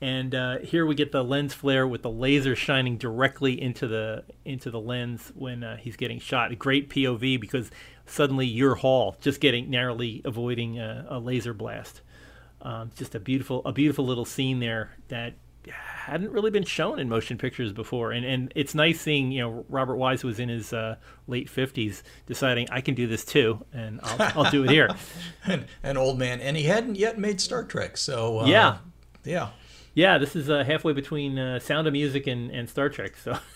And 0.00 0.34
uh, 0.34 0.58
here 0.58 0.84
we 0.84 0.94
get 0.94 1.12
the 1.12 1.24
lens 1.24 1.54
flare 1.54 1.86
with 1.86 2.02
the 2.02 2.10
laser 2.10 2.54
shining 2.54 2.98
directly 2.98 3.60
into 3.60 3.88
the 3.88 4.24
into 4.44 4.70
the 4.70 4.80
lens 4.80 5.32
when 5.34 5.64
uh, 5.64 5.78
he's 5.78 5.96
getting 5.96 6.20
shot. 6.20 6.52
A 6.52 6.56
great 6.56 6.90
POV 6.90 7.40
because 7.40 7.70
suddenly 8.04 8.46
you're 8.46 8.74
Hall, 8.74 9.16
just 9.20 9.40
getting 9.40 9.70
narrowly 9.70 10.20
avoiding 10.24 10.78
a, 10.78 11.06
a 11.08 11.18
laser 11.18 11.54
blast. 11.54 12.02
Um, 12.60 12.90
just 12.94 13.14
a 13.14 13.20
beautiful 13.20 13.62
a 13.64 13.72
beautiful 13.72 14.04
little 14.04 14.26
scene 14.26 14.60
there 14.60 14.96
that 15.08 15.34
hadn't 15.72 16.30
really 16.30 16.50
been 16.50 16.64
shown 16.64 16.98
in 16.98 17.08
motion 17.08 17.36
pictures 17.38 17.72
before, 17.72 18.12
and 18.12 18.24
and 18.24 18.52
it's 18.54 18.74
nice 18.74 19.00
seeing 19.00 19.32
you 19.32 19.42
know 19.42 19.64
Robert 19.68 19.96
Wise 19.96 20.22
was 20.22 20.38
in 20.38 20.48
his 20.48 20.72
uh, 20.72 20.96
late 21.26 21.48
fifties 21.48 22.02
deciding 22.26 22.68
I 22.70 22.80
can 22.80 22.94
do 22.94 23.06
this 23.06 23.24
too, 23.24 23.64
and 23.72 24.00
I'll, 24.02 24.44
I'll 24.44 24.50
do 24.50 24.64
it 24.64 24.70
here. 24.70 24.88
An 25.82 25.96
old 25.96 26.18
man, 26.18 26.40
and 26.40 26.56
he 26.56 26.64
hadn't 26.64 26.96
yet 26.96 27.18
made 27.18 27.40
Star 27.40 27.64
Trek, 27.64 27.96
so 27.96 28.40
uh, 28.40 28.46
yeah, 28.46 28.78
yeah, 29.24 29.48
yeah. 29.94 30.18
This 30.18 30.36
is 30.36 30.48
uh, 30.48 30.64
halfway 30.64 30.92
between 30.92 31.38
uh, 31.38 31.58
Sound 31.58 31.86
of 31.86 31.92
Music 31.92 32.26
and, 32.26 32.50
and 32.50 32.68
Star 32.68 32.88
Trek, 32.88 33.16
so 33.16 33.38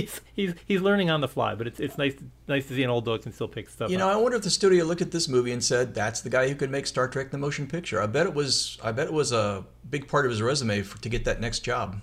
he's 0.00 0.20
he's 0.34 0.54
he's 0.66 0.80
learning 0.80 1.10
on 1.10 1.20
the 1.20 1.28
fly, 1.28 1.54
but 1.54 1.66
it's 1.66 1.80
it's 1.80 1.98
nice 1.98 2.14
nice 2.48 2.66
to 2.68 2.74
see 2.74 2.82
an 2.82 2.90
old 2.90 3.04
dog 3.04 3.22
can 3.22 3.32
still 3.32 3.48
pick 3.48 3.68
stuff. 3.68 3.90
You 3.90 3.98
know, 3.98 4.08
up. 4.08 4.16
I 4.16 4.20
wonder 4.20 4.36
if 4.36 4.44
the 4.44 4.50
studio 4.50 4.84
looked 4.84 5.02
at 5.02 5.10
this 5.10 5.28
movie 5.28 5.52
and 5.52 5.62
said, 5.62 5.94
"That's 5.94 6.20
the 6.20 6.30
guy 6.30 6.48
who 6.48 6.54
could 6.54 6.70
make 6.70 6.86
Star 6.86 7.08
Trek: 7.08 7.30
The 7.30 7.38
Motion 7.38 7.66
Picture." 7.66 8.00
I 8.00 8.06
bet 8.06 8.26
it 8.26 8.34
was. 8.34 8.78
I 8.82 8.92
bet 8.92 9.06
it 9.06 9.12
was 9.12 9.32
a 9.32 9.64
big 9.88 10.08
part 10.08 10.26
of 10.26 10.30
his 10.30 10.42
resume 10.42 10.82
for, 10.82 11.00
to 11.02 11.08
get 11.08 11.24
that 11.24 11.40
next 11.40 11.60
job. 11.60 12.00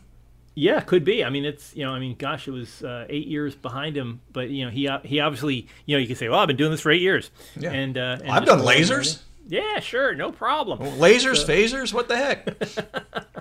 Yeah, 0.55 0.81
could 0.81 1.03
be. 1.03 1.23
I 1.23 1.29
mean, 1.29 1.45
it's 1.45 1.75
you 1.75 1.83
know, 1.83 1.91
I 1.91 1.99
mean, 1.99 2.15
gosh, 2.15 2.47
it 2.47 2.51
was 2.51 2.83
uh, 2.83 3.05
eight 3.09 3.27
years 3.27 3.55
behind 3.55 3.97
him, 3.97 4.21
but 4.31 4.49
you 4.49 4.65
know, 4.65 4.71
he 4.71 4.89
he 5.03 5.19
obviously, 5.19 5.67
you 5.85 5.95
know, 5.95 5.99
you 5.99 6.07
can 6.07 6.15
say, 6.15 6.29
well, 6.29 6.39
I've 6.39 6.47
been 6.47 6.57
doing 6.57 6.71
this 6.71 6.81
for 6.81 6.91
eight 6.91 7.01
years, 7.01 7.31
yeah. 7.57 7.71
and, 7.71 7.97
uh, 7.97 8.19
and 8.21 8.31
I've 8.31 8.45
done 8.45 8.59
lasers. 8.59 9.21
Yeah, 9.47 9.79
sure, 9.79 10.15
no 10.15 10.31
problem. 10.31 10.79
lasers, 10.79 11.45
so, 11.45 11.47
phasers, 11.47 11.93
what 11.93 12.07
the 12.07 12.15
heck? 12.15 12.47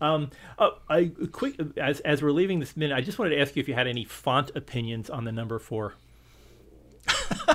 Um, 0.00 0.30
oh, 0.58 0.78
I 0.88 1.10
quick 1.32 1.58
as 1.76 2.00
as 2.00 2.22
we're 2.22 2.32
leaving 2.32 2.60
this 2.60 2.76
minute, 2.76 2.94
I 2.94 3.00
just 3.00 3.18
wanted 3.18 3.30
to 3.30 3.40
ask 3.40 3.56
you 3.56 3.60
if 3.60 3.68
you 3.68 3.74
had 3.74 3.86
any 3.86 4.04
font 4.04 4.50
opinions 4.54 5.08
on 5.08 5.24
the 5.24 5.32
number 5.32 5.58
four. 5.58 5.94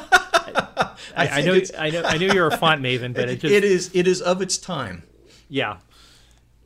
I, 1.14 1.28
I, 1.28 1.28
I, 1.28 1.42
know, 1.42 1.62
I 1.78 1.90
know, 1.90 2.04
I 2.04 2.18
know 2.18 2.34
you're 2.34 2.48
a 2.48 2.58
font 2.58 2.82
maven, 2.82 3.14
but 3.14 3.30
it, 3.30 3.40
just, 3.42 3.54
it 3.54 3.64
is 3.64 3.92
it 3.94 4.08
is 4.08 4.22
of 4.22 4.42
its 4.42 4.58
time. 4.58 5.04
Yeah, 5.50 5.78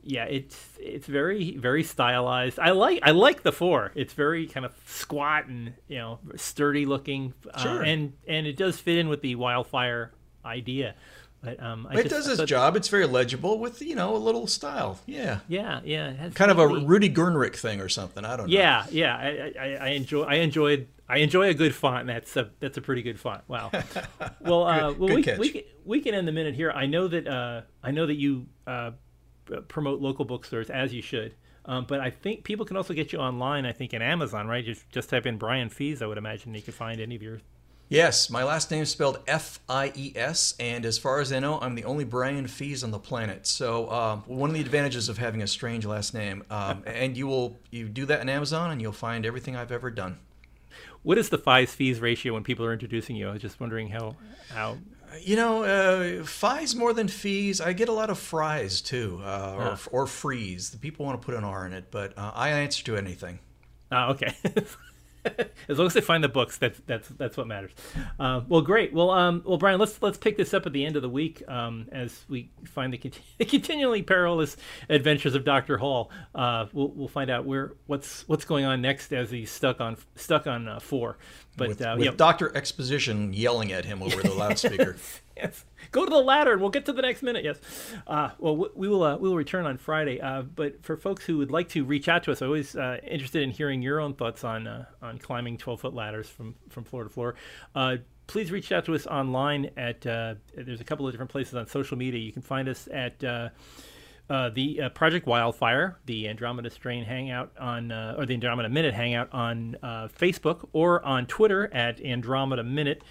yeah, 0.03 0.25
it's 0.25 0.69
it's 0.79 1.07
very 1.07 1.57
very 1.57 1.83
stylized. 1.83 2.59
I 2.59 2.71
like 2.71 2.99
I 3.03 3.11
like 3.11 3.43
the 3.43 3.51
four. 3.51 3.91
It's 3.95 4.13
very 4.13 4.47
kind 4.47 4.65
of 4.65 4.73
squat 4.85 5.47
and 5.47 5.73
you 5.87 5.97
know 5.97 6.19
sturdy 6.35 6.85
looking, 6.85 7.33
uh, 7.53 7.61
sure. 7.61 7.81
uh, 7.81 7.85
and 7.85 8.13
and 8.27 8.47
it 8.47 8.55
does 8.55 8.79
fit 8.79 8.97
in 8.97 9.09
with 9.09 9.21
the 9.21 9.35
wildfire 9.35 10.13
idea. 10.45 10.95
But 11.45 11.61
um, 11.63 11.87
I 11.89 11.99
it 11.99 12.09
just 12.09 12.27
does 12.27 12.39
its 12.39 12.49
job. 12.49 12.75
It's 12.75 12.87
very 12.87 13.05
legible 13.05 13.59
with 13.59 13.81
you 13.81 13.95
know 13.95 14.15
a 14.15 14.17
little 14.17 14.47
style. 14.47 14.99
Yeah, 15.05 15.39
Yeah, 15.47 15.81
yeah. 15.83 16.29
kind 16.33 16.51
of 16.51 16.59
a 16.59 16.67
Rudy 16.67 17.09
Gernrich 17.09 17.55
thing 17.55 17.79
or 17.79 17.87
something. 17.89 18.25
I 18.25 18.35
don't 18.35 18.49
know. 18.49 18.57
Yeah, 18.57 18.85
yeah. 18.89 19.15
I, 19.15 19.53
I, 19.59 19.75
I 19.75 19.87
enjoy. 19.89 20.23
I 20.23 20.35
enjoyed. 20.35 20.87
I 21.07 21.17
enjoy 21.19 21.49
a 21.49 21.53
good 21.53 21.75
font. 21.75 22.07
That's 22.07 22.35
a 22.35 22.49
that's 22.59 22.77
a 22.77 22.81
pretty 22.81 23.03
good 23.03 23.19
font. 23.19 23.43
Wow. 23.47 23.71
Well, 24.41 24.63
uh, 24.63 24.93
well, 24.93 25.07
good 25.07 25.15
we, 25.15 25.23
catch. 25.23 25.39
we 25.39 25.49
can 25.49 25.61
we 25.85 26.01
can 26.01 26.13
end 26.13 26.27
the 26.27 26.31
minute 26.31 26.55
here. 26.55 26.71
I 26.71 26.85
know 26.85 27.07
that 27.07 27.27
uh, 27.27 27.61
I 27.83 27.91
know 27.91 28.05
that 28.05 28.15
you 28.15 28.47
uh, 28.67 28.91
promote 29.67 30.01
local 30.01 30.25
bookstores 30.25 30.69
as 30.69 30.93
you 30.93 31.01
should. 31.01 31.35
Um, 31.67 31.85
but 31.87 31.99
I 31.99 32.11
think 32.11 32.43
people 32.43 32.63
can 32.65 32.77
also 32.77 32.93
get 32.93 33.11
you 33.11 33.19
online. 33.19 33.65
I 33.65 33.71
think 33.71 33.93
in 33.93 34.01
Amazon, 34.01 34.47
right? 34.47 34.63
Just 34.63 34.87
just 34.91 35.09
type 35.09 35.25
in 35.25 35.37
Brian 35.37 35.69
Fies. 35.69 36.01
I 36.01 36.05
would 36.05 36.17
imagine 36.17 36.53
you 36.53 36.61
could 36.61 36.75
find 36.75 36.99
any 37.01 37.15
of 37.15 37.23
your. 37.23 37.41
Yes, 37.87 38.31
my 38.31 38.43
last 38.43 38.71
name 38.71 38.81
is 38.81 38.89
spelled 38.89 39.19
F 39.27 39.59
I 39.69 39.91
E 39.95 40.11
S, 40.15 40.55
and 40.59 40.85
as 40.85 40.97
far 40.97 41.19
as 41.19 41.31
I 41.31 41.39
know, 41.39 41.59
I'm 41.59 41.75
the 41.75 41.83
only 41.83 42.03
Brian 42.03 42.47
Fies 42.47 42.83
on 42.83 42.89
the 42.89 42.97
planet. 42.99 43.45
So 43.45 43.89
um, 43.91 44.23
one 44.25 44.49
of 44.49 44.55
the 44.55 44.61
advantages 44.61 45.07
of 45.07 45.19
having 45.19 45.43
a 45.43 45.47
strange 45.47 45.85
last 45.85 46.13
name, 46.13 46.43
um, 46.49 46.81
and 46.87 47.15
you 47.15 47.27
will 47.27 47.59
you 47.69 47.87
do 47.87 48.05
that 48.07 48.21
in 48.21 48.29
Amazon, 48.29 48.71
and 48.71 48.81
you'll 48.81 48.91
find 48.91 49.23
everything 49.25 49.55
I've 49.55 49.71
ever 49.71 49.91
done. 49.91 50.17
What 51.03 51.19
is 51.19 51.29
the 51.29 51.37
Fies 51.37 51.73
Fees 51.75 51.99
ratio 51.99 52.33
when 52.33 52.43
people 52.43 52.65
are 52.65 52.73
introducing 52.73 53.15
you? 53.15 53.29
I 53.29 53.33
was 53.33 53.41
just 53.41 53.59
wondering 53.59 53.89
how 53.89 54.15
how. 54.49 54.77
You 55.21 55.37
know, 55.37 55.63
uh, 55.63 56.23
Fies 56.25 56.75
more 56.75 56.91
than 56.91 57.07
fees. 57.07 57.61
I 57.61 57.71
get 57.71 57.87
a 57.87 57.93
lot 57.93 58.09
of 58.09 58.17
fries 58.19 58.81
too, 58.81 59.21
uh, 59.23 59.55
or, 59.55 59.61
Ah. 59.63 59.77
or 59.91 60.07
freeze. 60.07 60.71
The 60.71 60.77
people 60.77 61.05
want 61.05 61.21
to 61.21 61.25
put 61.25 61.35
an 61.35 61.45
R 61.45 61.65
in 61.65 61.71
it, 61.71 61.85
but 61.89 62.17
uh, 62.17 62.31
I 62.35 62.49
answer 62.49 62.83
to 62.85 62.97
anything. 62.97 63.39
Oh, 63.93 64.09
okay. 64.09 64.33
as 65.69 65.77
long 65.77 65.87
as 65.87 65.93
they 65.93 66.01
find 66.01 66.23
the 66.23 66.29
books, 66.29 66.57
that's 66.57 66.79
that's 66.85 67.07
that's 67.09 67.37
what 67.37 67.47
matters. 67.47 67.71
Uh, 68.19 68.41
well, 68.47 68.61
great. 68.61 68.93
Well, 68.93 69.11
um, 69.11 69.41
well, 69.45 69.57
Brian, 69.57 69.79
let's 69.79 70.01
let's 70.01 70.17
pick 70.17 70.37
this 70.37 70.53
up 70.53 70.65
at 70.65 70.73
the 70.73 70.85
end 70.85 70.95
of 70.95 71.01
the 71.01 71.09
week 71.09 71.43
um, 71.47 71.87
as 71.91 72.25
we 72.29 72.51
find 72.65 72.93
the, 72.93 72.97
conti- 72.97 73.21
the 73.37 73.45
continually 73.45 74.01
perilous 74.01 74.57
adventures 74.89 75.35
of 75.35 75.45
Doctor 75.45 75.77
Hall. 75.77 76.11
Uh, 76.33 76.67
we'll 76.73 76.89
we'll 76.89 77.07
find 77.07 77.29
out 77.29 77.45
where 77.45 77.73
what's 77.87 78.27
what's 78.27 78.45
going 78.45 78.65
on 78.65 78.81
next 78.81 79.11
as 79.13 79.31
he's 79.31 79.51
stuck 79.51 79.81
on 79.81 79.97
stuck 80.15 80.47
on 80.47 80.67
uh, 80.67 80.79
four. 80.79 81.17
But 81.57 81.69
with 81.69 81.81
uh, 81.81 81.95
with 81.97 82.05
yeah, 82.05 82.11
Doctor 82.15 82.55
Exposition 82.55 83.33
yelling 83.33 83.71
at 83.71 83.85
him 83.85 84.01
over 84.03 84.21
the 84.21 84.33
loudspeaker. 84.33 84.97
yes. 85.37 85.65
Go 85.91 86.03
to 86.05 86.09
the 86.09 86.21
ladder, 86.21 86.53
and 86.53 86.61
we'll 86.61 86.69
get 86.69 86.85
to 86.85 86.93
the 86.93 87.01
next 87.01 87.21
minute. 87.23 87.43
Yes. 87.43 87.59
Uh, 88.07 88.31
well, 88.39 88.55
we- 88.57 88.87
will. 88.87 89.03
Uh, 89.03 89.17
we 89.17 89.29
will 89.29 89.35
return 89.35 89.65
on 89.65 89.77
Friday. 89.77 90.19
Uh, 90.21 90.41
but 90.43 90.83
for 90.83 90.97
folks 90.97 91.25
who 91.25 91.37
would 91.37 91.51
like 91.51 91.69
to 91.69 91.83
reach 91.83 92.07
out 92.07 92.23
to 92.23 92.31
us, 92.31 92.41
I'm 92.41 92.47
always 92.47 92.75
uh, 92.75 92.99
interested 93.05 93.43
in 93.43 93.51
hearing 93.51 93.81
your 93.81 93.99
own 93.99 94.13
thoughts 94.13 94.43
on 94.43 94.67
uh, 94.67 94.85
on 95.01 95.17
climbing 95.17 95.57
12 95.57 95.81
foot 95.81 95.93
ladders 95.93 96.29
from 96.29 96.55
from 96.69 96.83
floor 96.83 97.03
to 97.03 97.09
floor. 97.09 97.35
Uh, 97.75 97.97
please 98.27 98.51
reach 98.51 98.71
out 98.71 98.85
to 98.85 98.95
us 98.95 99.05
online 99.07 99.69
at. 99.77 100.01
There's 100.01 100.81
a 100.81 100.85
couple 100.85 101.07
of 101.07 101.13
different 101.13 101.31
places 101.31 101.55
on 101.55 101.67
social 101.67 101.97
media. 101.97 102.19
You 102.19 102.31
can 102.33 102.41
find 102.41 102.67
us 102.69 102.87
at. 102.91 103.19
The 104.27 104.89
Project 104.95 105.27
Wildfire, 105.27 105.99
the 106.07 106.27
Andromeda 106.27 106.71
Strain 106.71 107.03
Hangout 107.05 107.51
on, 107.59 107.91
or 107.91 108.25
the 108.25 108.33
Andromeda 108.33 108.69
Minute 108.69 108.95
Hangout 108.95 109.31
on 109.31 109.77
Facebook 110.17 110.67
or 110.73 111.05
on 111.05 111.27
Twitter 111.27 111.71
at 111.71 112.01
Andromeda 112.01 112.63
Minute. 112.63 113.03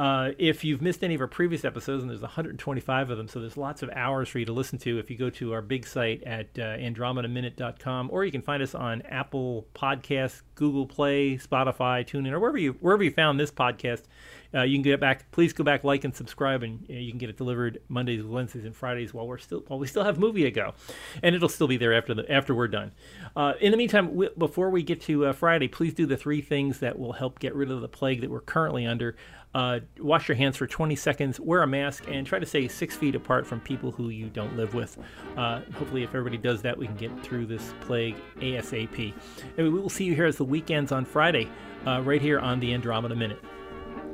Uh, 0.00 0.32
if 0.38 0.64
you've 0.64 0.80
missed 0.80 1.04
any 1.04 1.14
of 1.14 1.20
our 1.20 1.26
previous 1.26 1.62
episodes, 1.62 2.02
and 2.02 2.08
there's 2.08 2.22
125 2.22 3.10
of 3.10 3.18
them, 3.18 3.28
so 3.28 3.38
there's 3.38 3.58
lots 3.58 3.82
of 3.82 3.90
hours 3.90 4.30
for 4.30 4.38
you 4.38 4.46
to 4.46 4.52
listen 4.52 4.78
to 4.78 4.98
if 4.98 5.10
you 5.10 5.16
go 5.18 5.28
to 5.28 5.52
our 5.52 5.60
big 5.60 5.86
site 5.86 6.22
at 6.22 6.46
uh, 6.58 6.62
andromedaminute.com, 6.78 8.08
or 8.10 8.24
you 8.24 8.32
can 8.32 8.40
find 8.40 8.62
us 8.62 8.74
on 8.74 9.02
Apple 9.02 9.66
Podcasts, 9.74 10.40
Google 10.54 10.86
Play, 10.86 11.36
Spotify, 11.36 12.02
TuneIn, 12.02 12.32
or 12.32 12.40
wherever 12.40 12.56
you 12.56 12.72
wherever 12.80 13.04
you 13.04 13.10
found 13.10 13.38
this 13.38 13.50
podcast. 13.50 14.04
Uh, 14.52 14.62
you 14.62 14.76
can 14.76 14.82
get 14.82 14.94
it 14.94 15.00
back. 15.00 15.30
Please 15.30 15.52
go 15.52 15.62
back, 15.62 15.84
like, 15.84 16.04
and 16.04 16.14
subscribe, 16.14 16.62
and 16.62 16.84
uh, 16.90 16.94
you 16.94 17.10
can 17.12 17.18
get 17.18 17.30
it 17.30 17.36
delivered 17.36 17.80
Mondays, 17.88 18.24
Wednesdays, 18.24 18.64
and 18.64 18.74
Fridays 18.74 19.14
while 19.14 19.26
we're 19.26 19.38
still 19.38 19.62
while 19.68 19.78
we 19.78 19.86
still 19.86 20.04
have 20.04 20.18
movie 20.18 20.42
to 20.42 20.50
go, 20.50 20.74
and 21.22 21.34
it'll 21.34 21.48
still 21.48 21.68
be 21.68 21.76
there 21.76 21.94
after 21.94 22.14
the 22.14 22.30
after 22.30 22.54
we're 22.54 22.68
done. 22.68 22.92
Uh, 23.36 23.52
in 23.60 23.70
the 23.70 23.76
meantime, 23.76 24.06
w- 24.08 24.30
before 24.36 24.70
we 24.70 24.82
get 24.82 25.00
to 25.02 25.26
uh, 25.26 25.32
Friday, 25.32 25.68
please 25.68 25.94
do 25.94 26.04
the 26.06 26.16
three 26.16 26.40
things 26.40 26.80
that 26.80 26.98
will 26.98 27.12
help 27.12 27.38
get 27.38 27.54
rid 27.54 27.70
of 27.70 27.80
the 27.80 27.88
plague 27.88 28.20
that 28.22 28.30
we're 28.30 28.40
currently 28.40 28.86
under. 28.86 29.16
Uh, 29.52 29.80
wash 29.98 30.28
your 30.28 30.36
hands 30.36 30.56
for 30.56 30.64
20 30.64 30.94
seconds, 30.94 31.40
wear 31.40 31.62
a 31.62 31.66
mask, 31.66 32.04
and 32.06 32.24
try 32.24 32.38
to 32.38 32.46
stay 32.46 32.68
six 32.68 32.94
feet 32.96 33.16
apart 33.16 33.44
from 33.44 33.58
people 33.60 33.90
who 33.90 34.08
you 34.08 34.28
don't 34.28 34.56
live 34.56 34.74
with. 34.74 34.96
Uh, 35.36 35.60
hopefully, 35.74 36.04
if 36.04 36.10
everybody 36.10 36.36
does 36.36 36.62
that, 36.62 36.76
we 36.76 36.86
can 36.86 36.96
get 36.96 37.10
through 37.24 37.46
this 37.46 37.74
plague 37.80 38.14
ASAP. 38.38 39.12
And 39.58 39.72
we 39.72 39.80
will 39.80 39.88
see 39.88 40.04
you 40.04 40.14
here 40.14 40.26
as 40.26 40.36
the 40.36 40.44
weekends 40.44 40.92
on 40.92 41.04
Friday, 41.04 41.48
right 41.84 42.22
here 42.22 42.38
on 42.38 42.60
the 42.60 42.72
Andromeda 42.72 43.16
Minute. 43.16 43.42